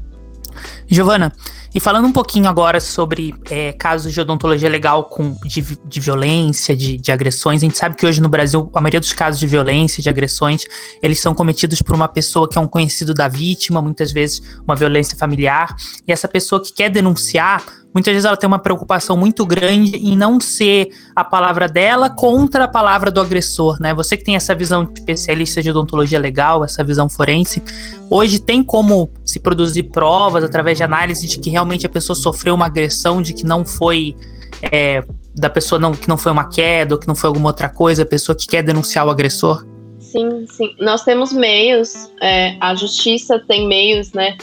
Giovana, 0.93 1.33
e 1.75 1.81
falando 1.81 2.07
um 2.07 2.13
pouquinho 2.13 2.47
agora 2.47 2.79
sobre 2.79 3.35
é, 3.51 3.73
casos 3.73 4.13
de 4.13 4.21
odontologia 4.21 4.69
legal 4.69 5.05
com, 5.05 5.35
de, 5.43 5.79
de 5.87 6.01
violência, 6.01 6.77
de, 6.77 6.99
de, 6.99 7.11
agressões, 7.11 7.63
a 7.63 7.65
gente 7.65 7.79
sabe 7.79 7.97
que 7.97 8.05
hoje 8.05 8.21
no 8.21 8.29
Brasil 8.29 8.71
a 8.75 8.81
maioria 8.81 9.01
dos 9.01 9.15
casos 9.15 9.41
de 9.41 9.47
violência, 9.47 10.03
de 10.03 10.11
agressões, 10.11 10.65
eles 11.03 11.19
são 11.19 11.35
cometidos 11.35 11.81
por 11.81 11.95
uma 11.95 12.09
pessoa 12.09 12.47
que 12.47 12.59
é 12.59 12.61
um 12.61 12.69
conhecido 12.69 13.15
da 13.15 13.27
vítima, 13.27 13.81
muitas 13.81 14.13
vezes 14.13 14.43
uma 14.67 14.77
violência 14.77 15.17
familiar, 15.17 15.75
e 16.07 16.13
essa 16.13 16.29
pessoa 16.29 16.63
que 16.63 16.75
quer 16.75 16.91
denunciar 16.91 17.65
muitas 17.93 18.13
vezes 18.13 18.25
ela 18.25 18.37
tem 18.37 18.49
uma 18.49 18.59
preocupação 18.59 19.17
muito 19.17 19.45
grande 19.45 19.97
em 19.97 20.17
não 20.17 20.41
ser 20.41 20.89
a 21.15 21.23
palavra 21.23 21.69
dela 21.69 22.09
contra 22.09 22.65
a 22.65 22.69
palavra 22.69 23.11
do 23.11 23.21
agressor, 23.21 23.79
né? 23.81 23.93
Você 23.95 24.17
que 24.17 24.25
tem 24.25 24.35
essa 24.35 24.55
visão 24.55 24.85
de 24.85 24.99
especialista 24.99 25.63
de 25.63 25.71
odontologia 25.71 26.19
legal, 26.19 26.65
essa 26.65 26.83
visão 26.83 27.09
forense, 27.09 27.63
hoje 28.09 28.39
tem 28.39 28.63
como 28.63 29.11
se 29.33 29.41
produzir 29.41 29.85
provas 29.85 30.45
através 30.45 30.77
de 30.77 30.85
análise 30.85 31.27
de 31.27 31.39
que 31.39 31.49
realmente 31.49 31.87
a 31.87 31.89
pessoa 31.89 32.15
sofreu 32.15 32.55
uma 32.55 32.67
agressão, 32.67 33.23
de 33.23 33.33
que 33.33 33.47
não 33.47 33.65
foi 33.65 34.15
é, 34.61 35.03
da 35.35 35.49
pessoa 35.49 35.79
não, 35.79 35.93
que 35.93 36.09
não 36.09 36.19
foi 36.19 36.33
uma 36.33 36.49
queda 36.49 36.95
ou 36.95 37.01
que 37.01 37.09
não 37.09 37.15
foi 37.15 37.29
alguma 37.29 37.49
outra 37.49 37.69
coisa, 37.69 38.03
a 38.03 38.07
pessoa 38.07 38.37
que 38.37 38.47
quer 38.47 38.62
denunciar 38.62 39.07
o 39.07 39.11
agressor? 39.11 39.67
Sim, 39.99 40.47
sim. 40.47 40.75
Nós 40.79 41.03
temos 41.03 41.33
meios, 41.33 42.12
é, 42.21 42.57
a 42.61 42.75
justiça 42.75 43.39
tem 43.49 43.67
meios, 43.67 44.12
né? 44.12 44.37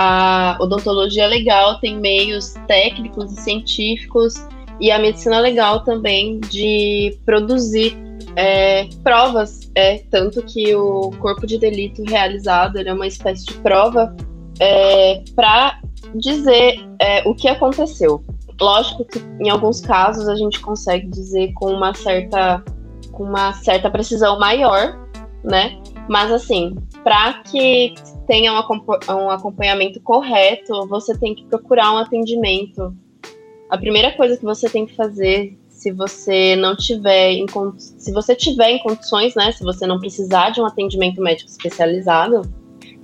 a 0.00 0.56
odontologia 0.60 1.26
legal 1.26 1.80
tem 1.80 1.98
meios 1.98 2.54
técnicos 2.68 3.32
e 3.32 3.42
científicos 3.42 4.34
e 4.80 4.92
a 4.92 4.98
medicina 4.98 5.40
legal 5.40 5.82
também 5.82 6.38
de 6.38 7.18
produzir 7.26 7.96
é, 8.36 8.88
provas, 9.02 9.70
é, 9.74 9.98
tanto 10.10 10.42
que 10.42 10.74
o 10.74 11.10
corpo 11.18 11.46
de 11.46 11.58
delito 11.58 12.02
realizado 12.04 12.78
é 12.78 12.92
uma 12.92 13.06
espécie 13.06 13.46
de 13.46 13.54
prova 13.54 14.14
é, 14.60 15.22
para 15.34 15.80
dizer 16.14 16.80
é, 16.98 17.28
o 17.28 17.34
que 17.34 17.48
aconteceu. 17.48 18.24
Lógico 18.60 19.04
que 19.04 19.20
em 19.40 19.48
alguns 19.50 19.80
casos 19.80 20.28
a 20.28 20.34
gente 20.34 20.60
consegue 20.60 21.06
dizer 21.08 21.52
com 21.54 21.72
uma 21.72 21.94
certa, 21.94 22.62
com 23.12 23.24
uma 23.24 23.52
certa 23.52 23.90
precisão 23.90 24.38
maior, 24.38 24.98
né? 25.44 25.80
Mas 26.08 26.32
assim, 26.32 26.76
para 27.04 27.34
que 27.44 27.94
tenha 28.26 28.52
um 28.52 29.30
acompanhamento 29.30 30.00
correto, 30.00 30.86
você 30.88 31.16
tem 31.16 31.34
que 31.34 31.44
procurar 31.44 31.92
um 31.92 31.98
atendimento. 31.98 32.94
A 33.70 33.78
primeira 33.78 34.12
coisa 34.12 34.36
que 34.36 34.44
você 34.44 34.68
tem 34.68 34.86
que 34.86 34.96
fazer, 34.96 35.56
se 35.78 35.92
você 35.92 36.56
não 36.56 36.74
tiver 36.74 37.30
em, 37.34 37.46
se 37.76 38.12
você 38.12 38.34
tiver 38.34 38.72
em 38.72 38.78
condições, 38.80 39.36
né, 39.36 39.52
se 39.52 39.62
você 39.62 39.86
não 39.86 40.00
precisar 40.00 40.50
de 40.50 40.60
um 40.60 40.66
atendimento 40.66 41.20
médico 41.20 41.48
especializado, 41.48 42.42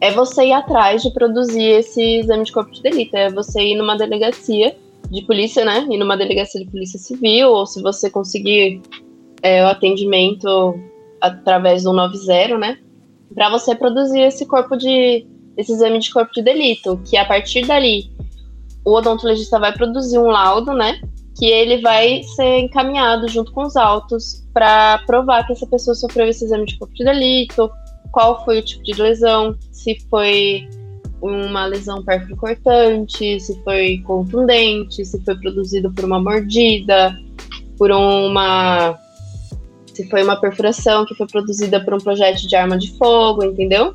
é 0.00 0.10
você 0.10 0.46
ir 0.46 0.52
atrás 0.52 1.00
de 1.00 1.10
produzir 1.12 1.62
esse 1.62 2.18
exame 2.18 2.42
de 2.42 2.52
corpo 2.52 2.72
de 2.72 2.82
delito. 2.82 3.16
É 3.16 3.30
você 3.30 3.62
ir 3.62 3.76
numa 3.76 3.96
delegacia 3.96 4.76
de 5.08 5.22
polícia, 5.22 5.64
né? 5.64 5.86
Ir 5.88 5.98
numa 5.98 6.16
delegacia 6.16 6.60
de 6.60 6.68
polícia 6.68 6.98
civil, 6.98 7.50
ou 7.50 7.64
se 7.64 7.80
você 7.80 8.10
conseguir 8.10 8.82
é, 9.40 9.64
o 9.64 9.68
atendimento 9.68 10.74
através 11.20 11.84
do 11.84 11.92
90, 11.92 12.58
né? 12.58 12.78
Para 13.32 13.50
você 13.50 13.74
produzir 13.74 14.20
esse 14.20 14.46
corpo 14.46 14.76
de. 14.76 15.24
esse 15.56 15.72
exame 15.72 16.00
de 16.00 16.12
corpo 16.12 16.32
de 16.34 16.42
delito, 16.42 17.00
que 17.08 17.16
a 17.16 17.24
partir 17.24 17.64
dali 17.64 18.10
o 18.84 18.96
odontologista 18.96 19.60
vai 19.60 19.72
produzir 19.72 20.18
um 20.18 20.26
laudo, 20.26 20.74
né? 20.74 21.00
Que 21.36 21.46
ele 21.46 21.80
vai 21.80 22.22
ser 22.36 22.60
encaminhado 22.60 23.28
junto 23.28 23.52
com 23.52 23.64
os 23.64 23.76
autos 23.76 24.44
para 24.52 24.98
provar 25.06 25.46
que 25.46 25.52
essa 25.52 25.66
pessoa 25.66 25.94
sofreu 25.94 26.28
esse 26.28 26.44
exame 26.44 26.66
de 26.66 26.78
corpo 26.78 26.94
de 26.94 27.04
delito, 27.04 27.70
qual 28.12 28.44
foi 28.44 28.60
o 28.60 28.62
tipo 28.62 28.84
de 28.84 28.94
lesão, 28.94 29.56
se 29.72 29.98
foi 30.08 30.68
uma 31.20 31.66
lesão 31.66 32.04
cortante, 32.38 33.40
se 33.40 33.62
foi 33.64 34.02
contundente, 34.06 35.04
se 35.04 35.20
foi 35.24 35.34
produzido 35.36 35.90
por 35.92 36.04
uma 36.04 36.20
mordida, 36.20 37.18
por 37.78 37.90
uma. 37.90 38.98
se 39.92 40.08
foi 40.08 40.22
uma 40.22 40.36
perfuração 40.36 41.04
que 41.04 41.14
foi 41.14 41.26
produzida 41.26 41.82
por 41.82 41.94
um 41.94 41.98
projétil 41.98 42.48
de 42.48 42.54
arma 42.54 42.78
de 42.78 42.96
fogo, 42.96 43.44
entendeu? 43.44 43.94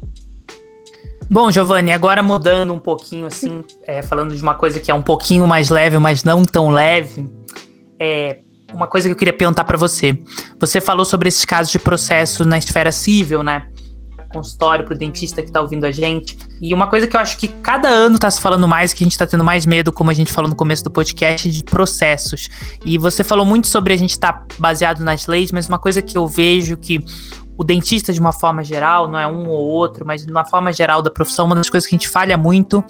Bom, 1.32 1.52
Giovanni, 1.52 1.92
agora 1.92 2.24
mudando 2.24 2.74
um 2.74 2.80
pouquinho, 2.80 3.28
assim, 3.28 3.64
é, 3.86 4.02
falando 4.02 4.36
de 4.36 4.42
uma 4.42 4.56
coisa 4.56 4.80
que 4.80 4.90
é 4.90 4.94
um 4.94 5.02
pouquinho 5.04 5.48
mais 5.48 5.70
leve, 5.70 6.00
mas 6.00 6.24
não 6.24 6.44
tão 6.44 6.70
leve, 6.70 7.30
é, 8.00 8.40
uma 8.74 8.88
coisa 8.88 9.08
que 9.08 9.14
eu 9.14 9.16
queria 9.16 9.34
perguntar 9.34 9.64
para 9.64 9.78
você. 9.78 10.18
Você 10.60 10.82
falou 10.82 11.06
sobre 11.06 11.30
esses 11.30 11.46
casos 11.46 11.72
de 11.72 11.78
processo 11.78 12.44
na 12.44 12.58
esfera 12.58 12.92
civil, 12.92 13.44
né? 13.44 13.68
consultório, 14.30 14.86
pro 14.86 14.96
dentista 14.96 15.42
que 15.42 15.52
tá 15.52 15.60
ouvindo 15.62 15.86
a 15.86 15.92
gente. 15.92 16.38
E 16.62 16.74
uma 16.74 16.88
coisa 16.88 17.08
que 17.08 17.16
eu 17.16 17.20
acho 17.20 17.38
que 17.38 17.48
cada 17.48 17.90
ano 17.90 18.18
tá 18.18 18.30
se 18.30 18.40
falando 18.40 18.68
mais, 18.68 18.94
que 18.94 19.04
a 19.04 19.06
gente 19.06 19.18
tá 19.18 19.26
tendo 19.26 19.44
mais 19.44 19.66
medo, 19.66 19.92
como 19.92 20.12
a 20.12 20.14
gente 20.14 20.32
falou 20.32 20.50
no 20.50 20.56
começo 20.56 20.84
do 20.84 20.92
podcast, 20.92 21.50
de 21.50 21.64
processos. 21.64 22.50
E 22.86 22.98
você 22.98 23.24
falou 23.24 23.46
muito 23.46 23.68
sobre 23.68 23.94
a 23.94 23.98
gente 23.98 24.12
estar 24.12 24.34
tá 24.34 24.46
baseado 24.58 25.00
nas 25.00 25.28
leis, 25.28 25.52
mas 25.52 25.68
uma 25.68 25.80
coisa 25.80 26.02
que 26.02 26.18
eu 26.18 26.28
vejo 26.28 26.78
que 26.78 27.04
o 27.60 27.64
dentista, 27.66 28.14
de 28.14 28.22
uma 28.22 28.32
forma 28.32 28.64
geral, 28.64 29.06
não 29.10 29.20
é 29.20 29.28
um 29.28 29.50
ou 29.50 29.60
outro, 29.68 30.06
mas 30.06 30.26
de 30.26 30.32
uma 30.32 30.46
forma 30.46 30.72
geral 30.72 31.02
da 31.02 31.12
profissão, 31.12 31.46
uma 31.46 31.56
das 31.56 31.70
coisas 31.70 31.86
que 31.86 31.94
a 31.94 31.98
gente 31.98 32.08
falha 32.08 32.38
muito 32.38 32.82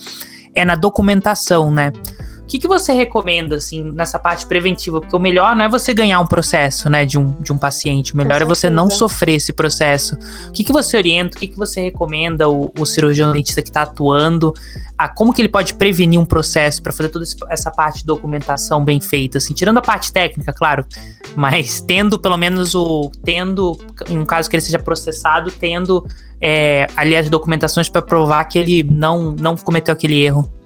é 0.54 0.64
na 0.64 0.76
documentação, 0.76 1.72
né? 1.72 1.92
Que, 2.50 2.58
que 2.58 2.68
você 2.68 2.92
recomenda, 2.92 3.58
assim, 3.58 3.84
nessa 3.84 4.18
parte 4.18 4.48
preventiva? 4.48 5.00
Porque 5.00 5.16
o 5.16 5.20
melhor 5.20 5.56
não 5.56 5.66
é 5.66 5.70
você 5.70 5.94
ganhar 5.94 6.20
um 6.20 6.26
processo, 6.26 6.90
né, 6.90 7.06
de 7.06 7.18
um, 7.18 7.32
de 7.40 7.54
um 7.54 7.58
paciente. 7.60 8.16
O 8.16 8.18
melhor 8.18 8.42
é 8.42 8.46
você 8.46 8.72
não 8.72 8.90
sofrer 8.90 9.36
esse 9.36 9.54
processo. 9.54 10.18
O 10.48 10.52
que, 10.52 10.64
que 10.64 10.74
você 10.74 10.98
orienta, 10.98 11.38
o 11.38 11.40
que, 11.40 11.48
que 11.48 11.58
você 11.58 11.80
recomenda 11.80 12.50
o, 12.50 12.74
o 12.78 12.86
cirurgião 12.88 13.32
dentista 13.32 13.62
que 13.62 13.70
está 13.70 13.84
atuando? 13.84 14.52
A, 14.98 15.08
como 15.08 15.32
que 15.32 15.42
ele 15.44 15.48
pode 15.48 15.76
prevenir 15.76 16.20
um 16.20 16.26
processo 16.26 16.82
para 16.82 16.92
fazer 16.92 17.10
toda 17.10 17.24
essa 17.50 17.70
parte 17.70 18.00
de 18.00 18.06
documentação 18.06 18.84
bem 18.84 19.00
feita, 19.00 19.38
assim, 19.38 19.54
tirando 19.54 19.78
a 19.78 19.82
parte 19.82 20.12
técnica, 20.12 20.52
claro, 20.52 20.84
mas 21.36 21.82
tendo 21.82 22.18
pelo 22.18 22.36
menos 22.36 22.74
o. 22.74 23.12
tendo, 23.24 23.78
em 24.10 24.18
um 24.18 24.26
caso 24.26 24.50
que 24.50 24.56
ele 24.56 24.62
seja 24.62 24.80
processado, 24.80 25.52
tendo 25.52 26.04
é, 26.42 26.88
ali 26.98 27.16
as 27.16 27.30
documentações 27.30 27.88
para 27.90 28.02
provar 28.02 28.44
que 28.46 28.58
ele 28.58 28.82
não, 28.82 29.36
não 29.40 29.56
cometeu 29.56 29.94
aquele 29.94 30.20
erro 30.20 30.59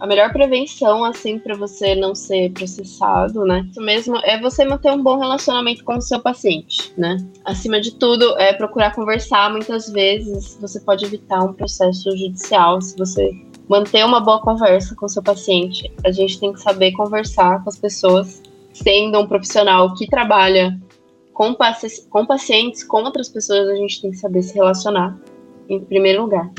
a 0.00 0.06
melhor 0.06 0.32
prevenção, 0.32 1.04
assim, 1.04 1.38
para 1.38 1.54
você 1.54 1.94
não 1.94 2.14
ser 2.14 2.50
processado, 2.52 3.44
né? 3.44 3.66
Isso 3.70 3.82
mesmo 3.82 4.16
é 4.24 4.40
você 4.40 4.64
manter 4.64 4.90
um 4.90 5.02
bom 5.02 5.18
relacionamento 5.18 5.84
com 5.84 5.98
o 5.98 6.00
seu 6.00 6.18
paciente, 6.18 6.90
né? 6.96 7.18
Acima 7.44 7.78
de 7.78 7.94
tudo, 7.94 8.34
é 8.38 8.54
procurar 8.54 8.94
conversar. 8.94 9.52
Muitas 9.52 9.90
vezes 9.90 10.56
você 10.58 10.80
pode 10.80 11.04
evitar 11.04 11.44
um 11.44 11.52
processo 11.52 12.16
judicial 12.16 12.80
se 12.80 12.96
você 12.96 13.30
manter 13.68 14.02
uma 14.04 14.20
boa 14.20 14.40
conversa 14.40 14.94
com 14.94 15.04
o 15.04 15.08
seu 15.08 15.22
paciente. 15.22 15.92
A 16.02 16.10
gente 16.10 16.40
tem 16.40 16.52
que 16.54 16.60
saber 16.60 16.92
conversar 16.92 17.62
com 17.62 17.68
as 17.68 17.78
pessoas, 17.78 18.42
sendo 18.72 19.20
um 19.20 19.26
profissional 19.26 19.94
que 19.94 20.06
trabalha 20.06 20.80
com, 21.34 21.52
paci 21.52 22.08
com 22.08 22.24
pacientes, 22.24 22.82
com 22.82 23.02
outras 23.02 23.28
pessoas, 23.28 23.68
a 23.68 23.76
gente 23.76 24.00
tem 24.00 24.10
que 24.10 24.16
saber 24.16 24.42
se 24.42 24.54
relacionar, 24.54 25.18
em 25.68 25.78
primeiro 25.78 26.22
lugar 26.22 26.50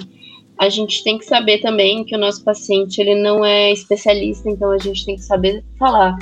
a 0.58 0.70
gente 0.70 1.04
tem 1.04 1.18
que 1.18 1.26
saber 1.26 1.60
também 1.60 2.04
que 2.04 2.16
o 2.16 2.20
nosso 2.20 2.44
paciente 2.44 3.00
ele 3.02 3.16
não 3.16 3.44
é 3.44 3.72
especialista, 3.72 4.50
então 4.50 4.72
a 4.72 4.78
gente 4.78 5.06
tem 5.06 5.16
que 5.16 5.24
saber 5.24 5.64
falar 5.80 6.18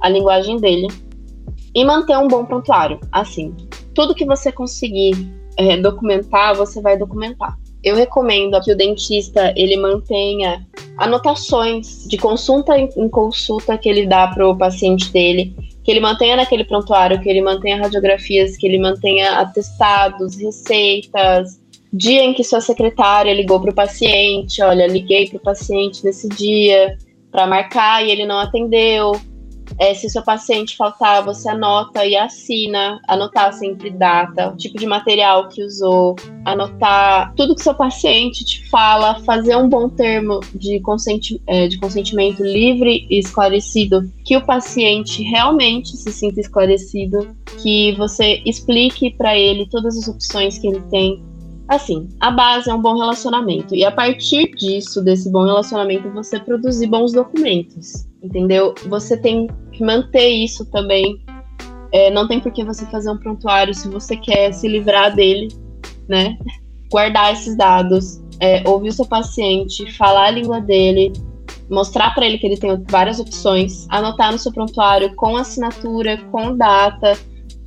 a 0.00 0.08
linguagem 0.08 0.58
dele 0.58 0.88
e 1.74 1.84
manter 1.84 2.16
um 2.18 2.28
bom 2.28 2.44
prontuário. 2.44 3.00
Assim, 3.12 3.54
tudo 3.94 4.14
que 4.14 4.24
você 4.24 4.52
conseguir 4.52 5.14
é, 5.56 5.76
documentar, 5.76 6.54
você 6.54 6.80
vai 6.80 6.96
documentar. 6.96 7.56
Eu 7.82 7.94
recomendo 7.94 8.60
que 8.60 8.72
o 8.72 8.76
dentista 8.76 9.52
ele 9.56 9.76
mantenha 9.76 10.66
anotações 10.96 12.06
de 12.08 12.16
consulta 12.18 12.76
em 12.76 13.08
consulta 13.08 13.78
que 13.78 13.88
ele 13.88 14.06
dá 14.06 14.26
para 14.28 14.48
o 14.48 14.56
paciente 14.56 15.12
dele, 15.12 15.54
que 15.84 15.90
ele 15.90 16.00
mantenha 16.00 16.36
naquele 16.36 16.64
prontuário, 16.64 17.20
que 17.20 17.28
ele 17.28 17.40
mantenha 17.40 17.80
radiografias, 17.80 18.56
que 18.56 18.66
ele 18.66 18.78
mantenha 18.78 19.38
atestados, 19.38 20.36
receitas, 20.36 21.60
dia 21.92 22.22
em 22.22 22.34
que 22.34 22.44
sua 22.44 22.60
secretária 22.60 23.32
ligou 23.32 23.60
para 23.60 23.70
o 23.70 23.74
paciente, 23.74 24.62
olha, 24.62 24.86
liguei 24.86 25.28
para 25.28 25.38
o 25.38 25.42
paciente 25.42 26.04
nesse 26.04 26.28
dia 26.28 26.96
para 27.30 27.46
marcar 27.46 28.04
e 28.04 28.10
ele 28.10 28.26
não 28.26 28.38
atendeu. 28.38 29.12
É, 29.78 29.92
se 29.92 30.08
seu 30.08 30.22
paciente 30.22 30.76
faltar, 30.76 31.22
você 31.22 31.48
anota 31.48 32.04
e 32.04 32.16
assina, 32.16 32.98
anotar 33.06 33.52
sempre 33.52 33.90
data, 33.90 34.54
tipo 34.56 34.78
de 34.78 34.86
material 34.86 35.48
que 35.48 35.62
usou, 35.62 36.16
anotar 36.44 37.34
tudo 37.34 37.54
que 37.54 37.62
seu 37.62 37.74
paciente 37.74 38.44
te 38.44 38.66
fala, 38.70 39.20
fazer 39.20 39.56
um 39.56 39.68
bom 39.68 39.88
termo 39.88 40.40
de, 40.54 40.80
consenti 40.80 41.40
é, 41.46 41.68
de 41.68 41.78
consentimento 41.78 42.42
livre 42.42 43.06
e 43.10 43.18
esclarecido, 43.18 44.10
que 44.24 44.36
o 44.36 44.44
paciente 44.44 45.22
realmente 45.22 45.96
se 45.96 46.12
sinta 46.12 46.40
esclarecido, 46.40 47.36
que 47.62 47.92
você 47.92 48.42
explique 48.46 49.10
para 49.10 49.36
ele 49.36 49.68
todas 49.68 49.98
as 49.98 50.08
opções 50.08 50.58
que 50.58 50.66
ele 50.66 50.80
tem, 50.90 51.22
Assim, 51.68 52.08
a 52.18 52.30
base 52.30 52.70
é 52.70 52.74
um 52.74 52.80
bom 52.80 52.96
relacionamento. 52.96 53.74
E 53.74 53.84
a 53.84 53.92
partir 53.92 54.50
disso, 54.56 55.02
desse 55.02 55.30
bom 55.30 55.44
relacionamento, 55.44 56.08
você 56.10 56.40
produzir 56.40 56.86
bons 56.86 57.12
documentos. 57.12 58.06
Entendeu? 58.22 58.74
Você 58.86 59.16
tem 59.16 59.46
que 59.72 59.84
manter 59.84 60.28
isso 60.28 60.64
também. 60.70 61.22
É, 61.92 62.10
não 62.10 62.26
tem 62.26 62.40
por 62.40 62.50
que 62.52 62.64
você 62.64 62.86
fazer 62.86 63.10
um 63.10 63.18
prontuário 63.18 63.74
se 63.74 63.86
você 63.88 64.16
quer 64.16 64.52
se 64.52 64.66
livrar 64.66 65.14
dele, 65.14 65.48
né? 66.08 66.38
Guardar 66.90 67.34
esses 67.34 67.56
dados, 67.56 68.20
é, 68.40 68.66
ouvir 68.66 68.88
o 68.88 68.92
seu 68.92 69.06
paciente, 69.06 69.92
falar 69.92 70.28
a 70.28 70.30
língua 70.30 70.60
dele, 70.60 71.12
mostrar 71.70 72.14
para 72.14 72.26
ele 72.26 72.38
que 72.38 72.46
ele 72.46 72.56
tem 72.56 72.82
várias 72.90 73.20
opções, 73.20 73.86
anotar 73.90 74.32
no 74.32 74.38
seu 74.38 74.52
prontuário 74.52 75.14
com 75.14 75.36
assinatura, 75.36 76.16
com 76.30 76.56
data, 76.56 77.18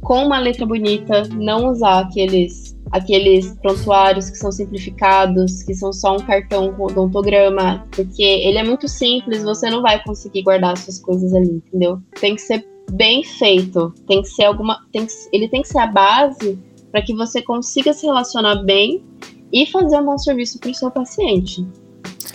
com 0.01 0.25
uma 0.25 0.39
letra 0.39 0.65
bonita, 0.65 1.23
não 1.33 1.69
usar 1.69 1.99
aqueles 1.99 2.70
aqueles 2.91 3.55
prontuários 3.61 4.29
que 4.29 4.37
são 4.37 4.51
simplificados, 4.51 5.63
que 5.63 5.73
são 5.73 5.93
só 5.93 6.15
um 6.15 6.19
cartão 6.19 6.73
com 6.73 6.83
odontograma, 6.83 7.87
porque 7.91 8.23
ele 8.23 8.57
é 8.57 8.63
muito 8.63 8.87
simples, 8.87 9.43
você 9.43 9.69
não 9.69 9.81
vai 9.81 10.03
conseguir 10.03 10.43
guardar 10.43 10.77
suas 10.77 10.99
coisas 10.99 11.33
ali, 11.33 11.61
entendeu? 11.67 11.99
Tem 12.19 12.35
que 12.35 12.41
ser 12.41 12.67
bem 12.91 13.23
feito, 13.23 13.93
tem 14.07 14.21
que 14.21 14.27
ser 14.27 14.43
alguma, 14.43 14.85
tem 14.91 15.05
que, 15.05 15.13
ele 15.31 15.47
tem 15.47 15.61
que 15.61 15.69
ser 15.69 15.79
a 15.79 15.87
base 15.87 16.59
para 16.91 17.01
que 17.01 17.15
você 17.15 17.41
consiga 17.41 17.93
se 17.93 18.05
relacionar 18.05 18.55
bem 18.63 19.03
e 19.51 19.65
fazer 19.65 19.97
um 19.97 20.05
bom 20.05 20.17
serviço 20.17 20.59
para 20.59 20.71
o 20.71 20.75
seu 20.75 20.91
paciente. 20.91 21.65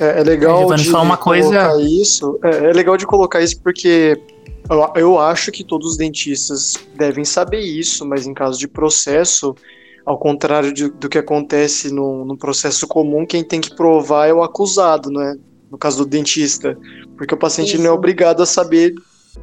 É, 0.00 0.20
é 0.20 0.22
legal 0.22 0.72
é, 0.72 0.76
de 0.76 0.88
uma 0.90 1.16
colocar 1.16 1.70
coisa... 1.72 1.82
isso. 1.82 2.38
É, 2.42 2.70
é 2.70 2.72
legal 2.72 2.96
de 2.96 3.06
colocar 3.06 3.42
isso 3.42 3.60
porque 3.60 4.18
eu, 4.68 4.92
eu 4.96 5.18
acho 5.18 5.52
que 5.52 5.62
todos 5.62 5.92
os 5.92 5.96
dentistas 5.96 6.74
devem 6.96 7.24
saber 7.24 7.60
isso, 7.60 8.06
mas 8.06 8.26
em 8.26 8.34
caso 8.34 8.58
de 8.58 8.68
processo 8.68 9.54
ao 10.06 10.16
contrário 10.16 10.72
de, 10.72 10.88
do 10.88 11.08
que 11.08 11.18
acontece 11.18 11.92
no, 11.92 12.24
no, 12.24 12.38
processo 12.38 12.86
comum, 12.86 13.26
quem 13.26 13.42
tem 13.42 13.60
que 13.60 13.74
provar 13.74 14.28
é 14.28 14.32
o 14.32 14.40
acusado, 14.40 15.10
né? 15.10 15.36
No 15.68 15.76
caso 15.76 15.98
do 15.98 16.06
dentista. 16.06 16.78
Porque 17.18 17.34
o 17.34 17.38
paciente 17.38 17.74
Isso. 17.74 17.82
não 17.82 17.90
é 17.90 17.92
obrigado 17.92 18.40
a 18.40 18.46
saber 18.46 18.94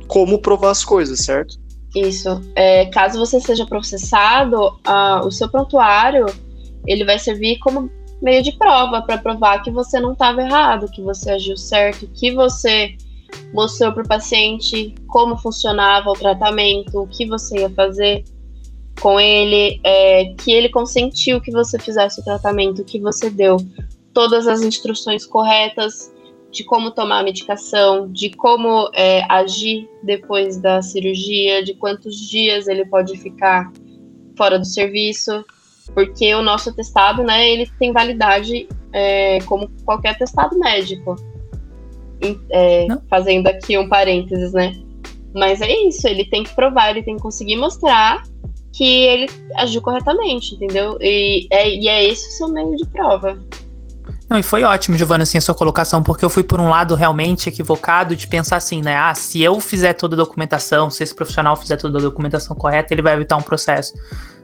como 0.07 0.39
provar 0.39 0.71
as 0.71 0.85
coisas, 0.85 1.19
certo? 1.19 1.59
Isso. 1.93 2.41
É, 2.55 2.85
caso 2.85 3.19
você 3.19 3.41
seja 3.41 3.65
processado, 3.65 4.79
o 5.25 5.29
seu 5.29 5.49
prontuário 5.49 6.25
ele 6.87 7.03
vai 7.03 7.19
servir 7.19 7.59
como 7.59 7.91
meio 8.21 8.41
de 8.41 8.53
prova 8.53 9.01
para 9.01 9.17
provar 9.17 9.61
que 9.61 9.69
você 9.69 9.99
não 9.99 10.13
estava 10.13 10.41
errado, 10.41 10.89
que 10.89 11.01
você 11.01 11.31
agiu 11.31 11.57
certo, 11.57 12.07
que 12.07 12.31
você 12.31 12.95
mostrou 13.53 13.91
para 13.91 14.03
o 14.03 14.07
paciente 14.07 14.95
como 15.07 15.37
funcionava 15.37 16.09
o 16.09 16.13
tratamento, 16.13 17.01
o 17.01 17.07
que 17.07 17.25
você 17.25 17.59
ia 17.59 17.69
fazer 17.69 18.23
com 19.03 19.19
ele, 19.19 19.81
é, 19.83 20.33
que 20.33 20.49
ele 20.49 20.69
consentiu 20.69 21.41
que 21.41 21.51
você 21.51 21.77
fizesse 21.77 22.21
o 22.21 22.23
tratamento, 22.23 22.85
que 22.85 23.01
você 23.01 23.29
deu 23.29 23.57
todas 24.13 24.47
as 24.47 24.61
instruções 24.61 25.25
corretas 25.25 26.09
de 26.49 26.63
como 26.63 26.89
tomar 26.89 27.19
a 27.19 27.23
medicação, 27.23 28.09
de 28.09 28.29
como 28.29 28.89
é, 28.93 29.25
agir 29.27 29.89
depois 30.03 30.55
da 30.55 30.81
cirurgia, 30.81 31.61
de 31.61 31.73
quantos 31.73 32.15
dias 32.15 32.65
ele 32.69 32.85
pode 32.85 33.17
ficar 33.17 33.73
fora 34.37 34.57
do 34.57 34.65
serviço, 34.65 35.43
porque 35.93 36.33
o 36.33 36.41
nosso 36.41 36.69
atestado, 36.69 37.23
né, 37.23 37.49
ele 37.49 37.69
tem 37.77 37.91
validade 37.91 38.69
é, 38.93 39.39
como 39.41 39.69
qualquer 39.83 40.11
atestado 40.11 40.57
médico. 40.57 41.17
É, 42.51 42.87
fazendo 43.09 43.47
aqui 43.47 43.77
um 43.77 43.89
parênteses, 43.89 44.53
né? 44.53 44.81
Mas 45.33 45.61
é 45.61 45.71
isso, 45.87 46.07
ele 46.07 46.25
tem 46.25 46.43
que 46.43 46.53
provar, 46.55 46.91
ele 46.91 47.03
tem 47.03 47.15
que 47.15 47.21
conseguir 47.21 47.55
mostrar 47.55 48.23
que 48.71 48.83
ele 48.83 49.29
agiu 49.55 49.81
corretamente, 49.81 50.55
entendeu? 50.55 50.97
E 50.99 51.47
é, 51.51 51.69
e 51.69 51.87
é 51.87 52.03
esse 52.03 52.27
o 52.27 52.31
seu 52.31 52.47
meio 52.49 52.75
de 52.75 52.85
prova. 52.87 53.37
Não, 54.29 54.39
e 54.39 54.43
foi 54.43 54.63
ótimo, 54.63 54.97
Giovana, 54.97 55.23
assim, 55.23 55.37
a 55.37 55.41
sua 55.41 55.53
colocação, 55.53 56.01
porque 56.01 56.25
eu 56.25 56.29
fui 56.29 56.43
por 56.43 56.59
um 56.59 56.69
lado 56.69 56.95
realmente 56.95 57.49
equivocado 57.49 58.15
de 58.15 58.25
pensar 58.25 58.57
assim, 58.57 58.81
né? 58.81 58.95
Ah, 58.95 59.13
se 59.13 59.41
eu 59.41 59.59
fizer 59.59 59.93
toda 59.93 60.15
a 60.15 60.17
documentação, 60.17 60.89
se 60.89 61.03
esse 61.03 61.13
profissional 61.13 61.55
fizer 61.55 61.77
toda 61.77 61.99
a 61.99 62.01
documentação 62.01 62.55
correta, 62.55 62.93
ele 62.93 63.01
vai 63.01 63.13
evitar 63.13 63.37
um 63.37 63.41
processo. 63.41 63.93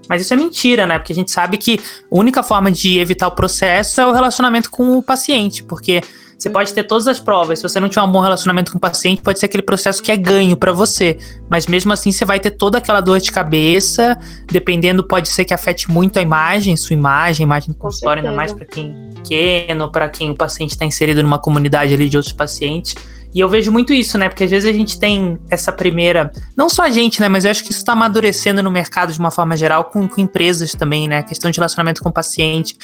Mas 0.08 0.22
isso 0.22 0.34
é 0.34 0.38
mentira, 0.38 0.86
né? 0.86 1.00
Porque 1.00 1.14
a 1.14 1.16
gente 1.16 1.32
sabe 1.32 1.58
que 1.58 1.80
a 1.80 2.16
única 2.16 2.44
forma 2.44 2.72
de 2.72 3.00
evitar 3.00 3.28
o 3.28 3.32
processo 3.32 4.00
é 4.00 4.06
o 4.06 4.12
relacionamento 4.12 4.70
com 4.70 4.98
o 4.98 5.04
paciente, 5.04 5.64
porque 5.64 6.02
você 6.40 6.50
pode 6.50 6.74
ter 6.74 6.84
todas 6.84 7.06
as 7.06 7.20
provas. 7.20 7.60
Se 7.60 7.64
você 7.64 7.82
não 7.82 7.90
tiver 7.90 8.02
um 8.02 8.12
bom 8.12 8.22
relacionamento 8.22 8.72
com 8.72 8.78
o 8.78 8.82
paciente, 8.82 9.22
pode 9.22 9.40
ser 9.40 9.48
aquele 9.48 9.62
processo 9.62 10.02
que 10.02 10.10
é 10.10 10.16
ganho 10.16 10.56
para 10.56 10.72
você. 10.72 11.18
Mas 11.50 11.68
mesmo 11.68 11.92
assim, 11.92 12.14
você 12.14 12.24
vai 12.24 12.40
ter 12.40 12.52
toda 12.52 12.78
aquela 12.78 13.02
dor 13.02 13.20
de 13.20 13.30
cabeça. 13.30 14.18
Dependendo, 14.50 15.04
pode 15.04 15.28
ser 15.28 15.44
que 15.44 15.54
afete 15.54 15.92
muito 15.92 16.18
a 16.18 16.22
imagem, 16.22 16.78
sua 16.78 16.94
imagem, 16.94 17.44
a 17.44 17.46
imagem 17.46 17.74
do 17.74 17.78
consultório, 17.78 18.24
ainda 18.24 18.34
mais 18.34 18.54
para 18.54 18.66
quem 18.66 18.96
é 18.96 19.16
pequeno, 19.16 19.92
para 19.92 20.08
quem 20.08 20.32
o 20.32 20.36
paciente 20.36 20.72
está 20.72 20.86
inserido 20.86 21.22
numa 21.22 21.38
comunidade 21.38 21.94
ali 21.94 22.08
de 22.08 22.16
outros 22.16 22.34
pacientes. 22.34 22.96
E 23.34 23.40
eu 23.40 23.48
vejo 23.48 23.72
muito 23.72 23.94
isso, 23.94 24.18
né? 24.18 24.28
Porque 24.28 24.44
às 24.44 24.50
vezes 24.50 24.68
a 24.68 24.74
gente 24.74 25.00
tem 25.00 25.38
essa 25.50 25.72
primeira. 25.72 26.32
Não 26.58 26.68
só 26.68 26.84
a 26.84 26.90
gente, 26.90 27.22
né? 27.22 27.30
Mas 27.30 27.46
eu 27.46 27.52
acho 27.52 27.64
que 27.64 27.72
isso 27.72 27.80
está 27.80 27.94
amadurecendo 27.94 28.64
no 28.64 28.72
mercado 28.72 29.14
de 29.14 29.20
uma 29.20 29.30
forma 29.30 29.56
geral, 29.56 29.86
com, 29.86 30.08
com, 30.08 30.20
empresas 30.20 30.74
também, 30.74 31.08
né? 31.08 31.20
A 31.20 31.24
questão 31.24 31.52
de 31.52 31.58
relacionamento 31.58 32.02
com 32.02 32.10
o 32.10 32.12
paciente. 32.14 32.76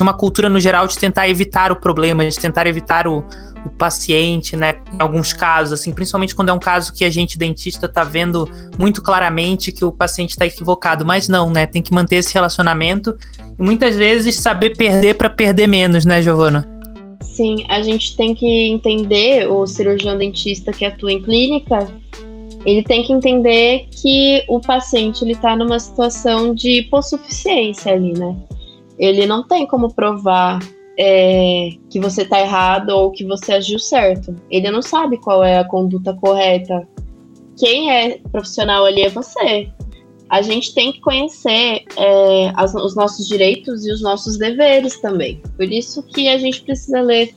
Uma 0.00 0.14
cultura 0.14 0.48
no 0.48 0.58
geral 0.58 0.86
de 0.86 0.98
tentar 0.98 1.28
evitar 1.28 1.70
o 1.70 1.76
problema, 1.76 2.26
de 2.26 2.38
tentar 2.38 2.66
evitar 2.66 3.06
o, 3.06 3.22
o 3.66 3.68
paciente, 3.68 4.56
né? 4.56 4.76
Em 4.90 5.02
alguns 5.02 5.34
casos, 5.34 5.78
assim, 5.78 5.92
principalmente 5.92 6.34
quando 6.34 6.48
é 6.48 6.52
um 6.52 6.58
caso 6.58 6.94
que 6.94 7.04
a 7.04 7.10
gente, 7.10 7.36
dentista, 7.36 7.86
tá 7.86 8.02
vendo 8.02 8.48
muito 8.78 9.02
claramente 9.02 9.70
que 9.70 9.84
o 9.84 9.92
paciente 9.92 10.30
está 10.30 10.46
equivocado. 10.46 11.04
Mas 11.04 11.28
não, 11.28 11.50
né? 11.50 11.66
Tem 11.66 11.82
que 11.82 11.92
manter 11.92 12.16
esse 12.16 12.32
relacionamento 12.32 13.18
e 13.58 13.62
muitas 13.62 13.96
vezes 13.96 14.36
saber 14.36 14.76
perder 14.76 15.14
para 15.16 15.28
perder 15.28 15.66
menos, 15.66 16.06
né, 16.06 16.22
Giovana? 16.22 16.69
Sim, 17.40 17.64
a 17.70 17.80
gente 17.80 18.18
tem 18.18 18.34
que 18.34 18.68
entender, 18.68 19.50
o 19.50 19.66
cirurgião 19.66 20.18
dentista 20.18 20.72
que 20.72 20.84
atua 20.84 21.10
em 21.10 21.22
clínica, 21.22 21.90
ele 22.66 22.82
tem 22.82 23.02
que 23.02 23.14
entender 23.14 23.86
que 23.90 24.44
o 24.46 24.60
paciente 24.60 25.24
ele 25.24 25.32
está 25.32 25.56
numa 25.56 25.78
situação 25.80 26.54
de 26.54 26.80
hipossuficiência 26.80 27.94
ali, 27.94 28.12
né? 28.12 28.36
Ele 28.98 29.24
não 29.24 29.42
tem 29.42 29.66
como 29.66 29.90
provar 29.94 30.58
é, 30.98 31.70
que 31.88 31.98
você 31.98 32.24
está 32.24 32.38
errado 32.38 32.90
ou 32.90 33.10
que 33.10 33.24
você 33.24 33.54
agiu 33.54 33.78
certo. 33.78 34.36
Ele 34.50 34.70
não 34.70 34.82
sabe 34.82 35.16
qual 35.16 35.42
é 35.42 35.56
a 35.56 35.64
conduta 35.64 36.12
correta. 36.12 36.86
Quem 37.58 37.90
é 37.90 38.18
profissional 38.30 38.84
ali 38.84 39.00
é 39.00 39.08
você 39.08 39.66
a 40.30 40.40
gente 40.42 40.72
tem 40.72 40.92
que 40.92 41.00
conhecer 41.00 41.84
é, 41.98 42.52
as, 42.54 42.72
os 42.74 42.94
nossos 42.94 43.26
direitos 43.26 43.84
e 43.84 43.90
os 43.90 44.00
nossos 44.00 44.38
deveres 44.38 45.00
também. 45.00 45.42
Por 45.56 45.64
isso 45.64 46.04
que 46.04 46.28
a 46.28 46.38
gente 46.38 46.62
precisa 46.62 47.00
ler 47.00 47.34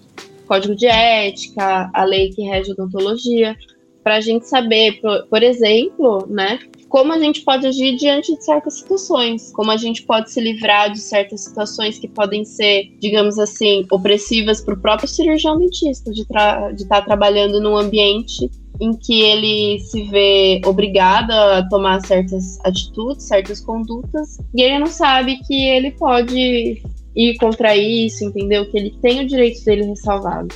código 0.48 0.76
de 0.76 0.86
ética, 0.86 1.90
a 1.92 2.04
lei 2.04 2.30
que 2.30 2.44
rege 2.44 2.72
odontologia, 2.72 3.58
para 4.04 4.18
a 4.18 4.22
gente 4.22 4.48
saber, 4.48 5.02
por, 5.02 5.26
por, 5.28 5.42
exemplo, 5.42 6.28
né, 6.30 6.60
como 6.94 7.12
a 7.12 7.18
gente 7.18 7.42
pode 7.42 7.66
agir 7.66 7.96
diante 7.96 8.36
de 8.36 8.46
certas 8.46 8.76
situações, 8.76 9.52
como 9.52 9.72
a 9.72 9.78
gente 9.78 10.04
pode 10.04 10.30
se 10.32 10.40
livrar 10.40 10.92
de 10.92 11.00
certas 11.00 11.44
situações 11.44 11.98
que 11.98 12.08
podem 12.08 12.46
ser, 12.46 12.96
digamos 13.00 13.40
assim, 13.40 13.84
opressivas 13.92 14.62
para 14.62 14.76
o 14.76 14.80
próprio 14.80 15.08
cirurgião 15.08 15.58
dentista, 15.58 16.12
de 16.12 16.22
estar 16.22 16.72
de 16.72 16.88
tá 16.88 17.02
trabalhando 17.02 17.60
num 17.60 17.76
ambiente 17.76 18.48
em 18.80 18.94
que 18.94 19.22
ele 19.22 19.80
se 19.80 20.04
vê 20.04 20.62
obrigado 20.68 21.32
a 21.32 21.68
tomar 21.68 22.00
certas 22.06 22.60
atitudes, 22.64 23.26
certas 23.26 23.60
condutas, 23.60 24.38
e 24.54 24.62
ele 24.62 24.78
não 24.78 24.86
sabe 24.86 25.40
que 25.48 25.66
ele 25.66 25.90
pode 25.90 26.80
ir 27.16 27.38
contra 27.40 27.76
isso, 27.76 28.24
entendeu? 28.24 28.70
Que 28.70 28.78
ele 28.78 28.92
tem 29.02 29.22
o 29.22 29.28
direito 29.28 29.66
dele 29.66 29.86
ressalvado. 29.86 30.54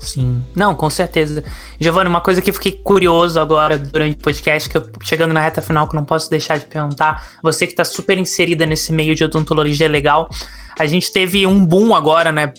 Sim. 0.00 0.42
Não, 0.56 0.74
com 0.74 0.88
certeza. 0.88 1.44
Giovanni, 1.78 2.08
uma 2.08 2.20
coisa 2.20 2.40
que 2.40 2.52
fiquei 2.52 2.72
curioso 2.72 3.38
agora 3.38 3.78
durante 3.78 4.16
o 4.16 4.18
podcast, 4.18 4.68
que 4.68 4.76
eu 4.76 4.88
chegando 5.02 5.32
na 5.32 5.40
reta 5.40 5.60
final, 5.60 5.86
que 5.86 5.94
não 5.94 6.04
posso 6.04 6.30
deixar 6.30 6.58
de 6.58 6.66
perguntar, 6.66 7.28
você 7.42 7.66
que 7.66 7.72
está 7.74 7.84
super 7.84 8.16
inserida 8.18 8.64
nesse 8.64 8.92
meio 8.92 9.14
de 9.14 9.22
odontologia 9.22 9.88
legal, 9.88 10.28
a 10.78 10.86
gente 10.86 11.12
teve 11.12 11.46
um 11.46 11.64
boom 11.64 11.94
agora, 11.94 12.32
né? 12.32 12.52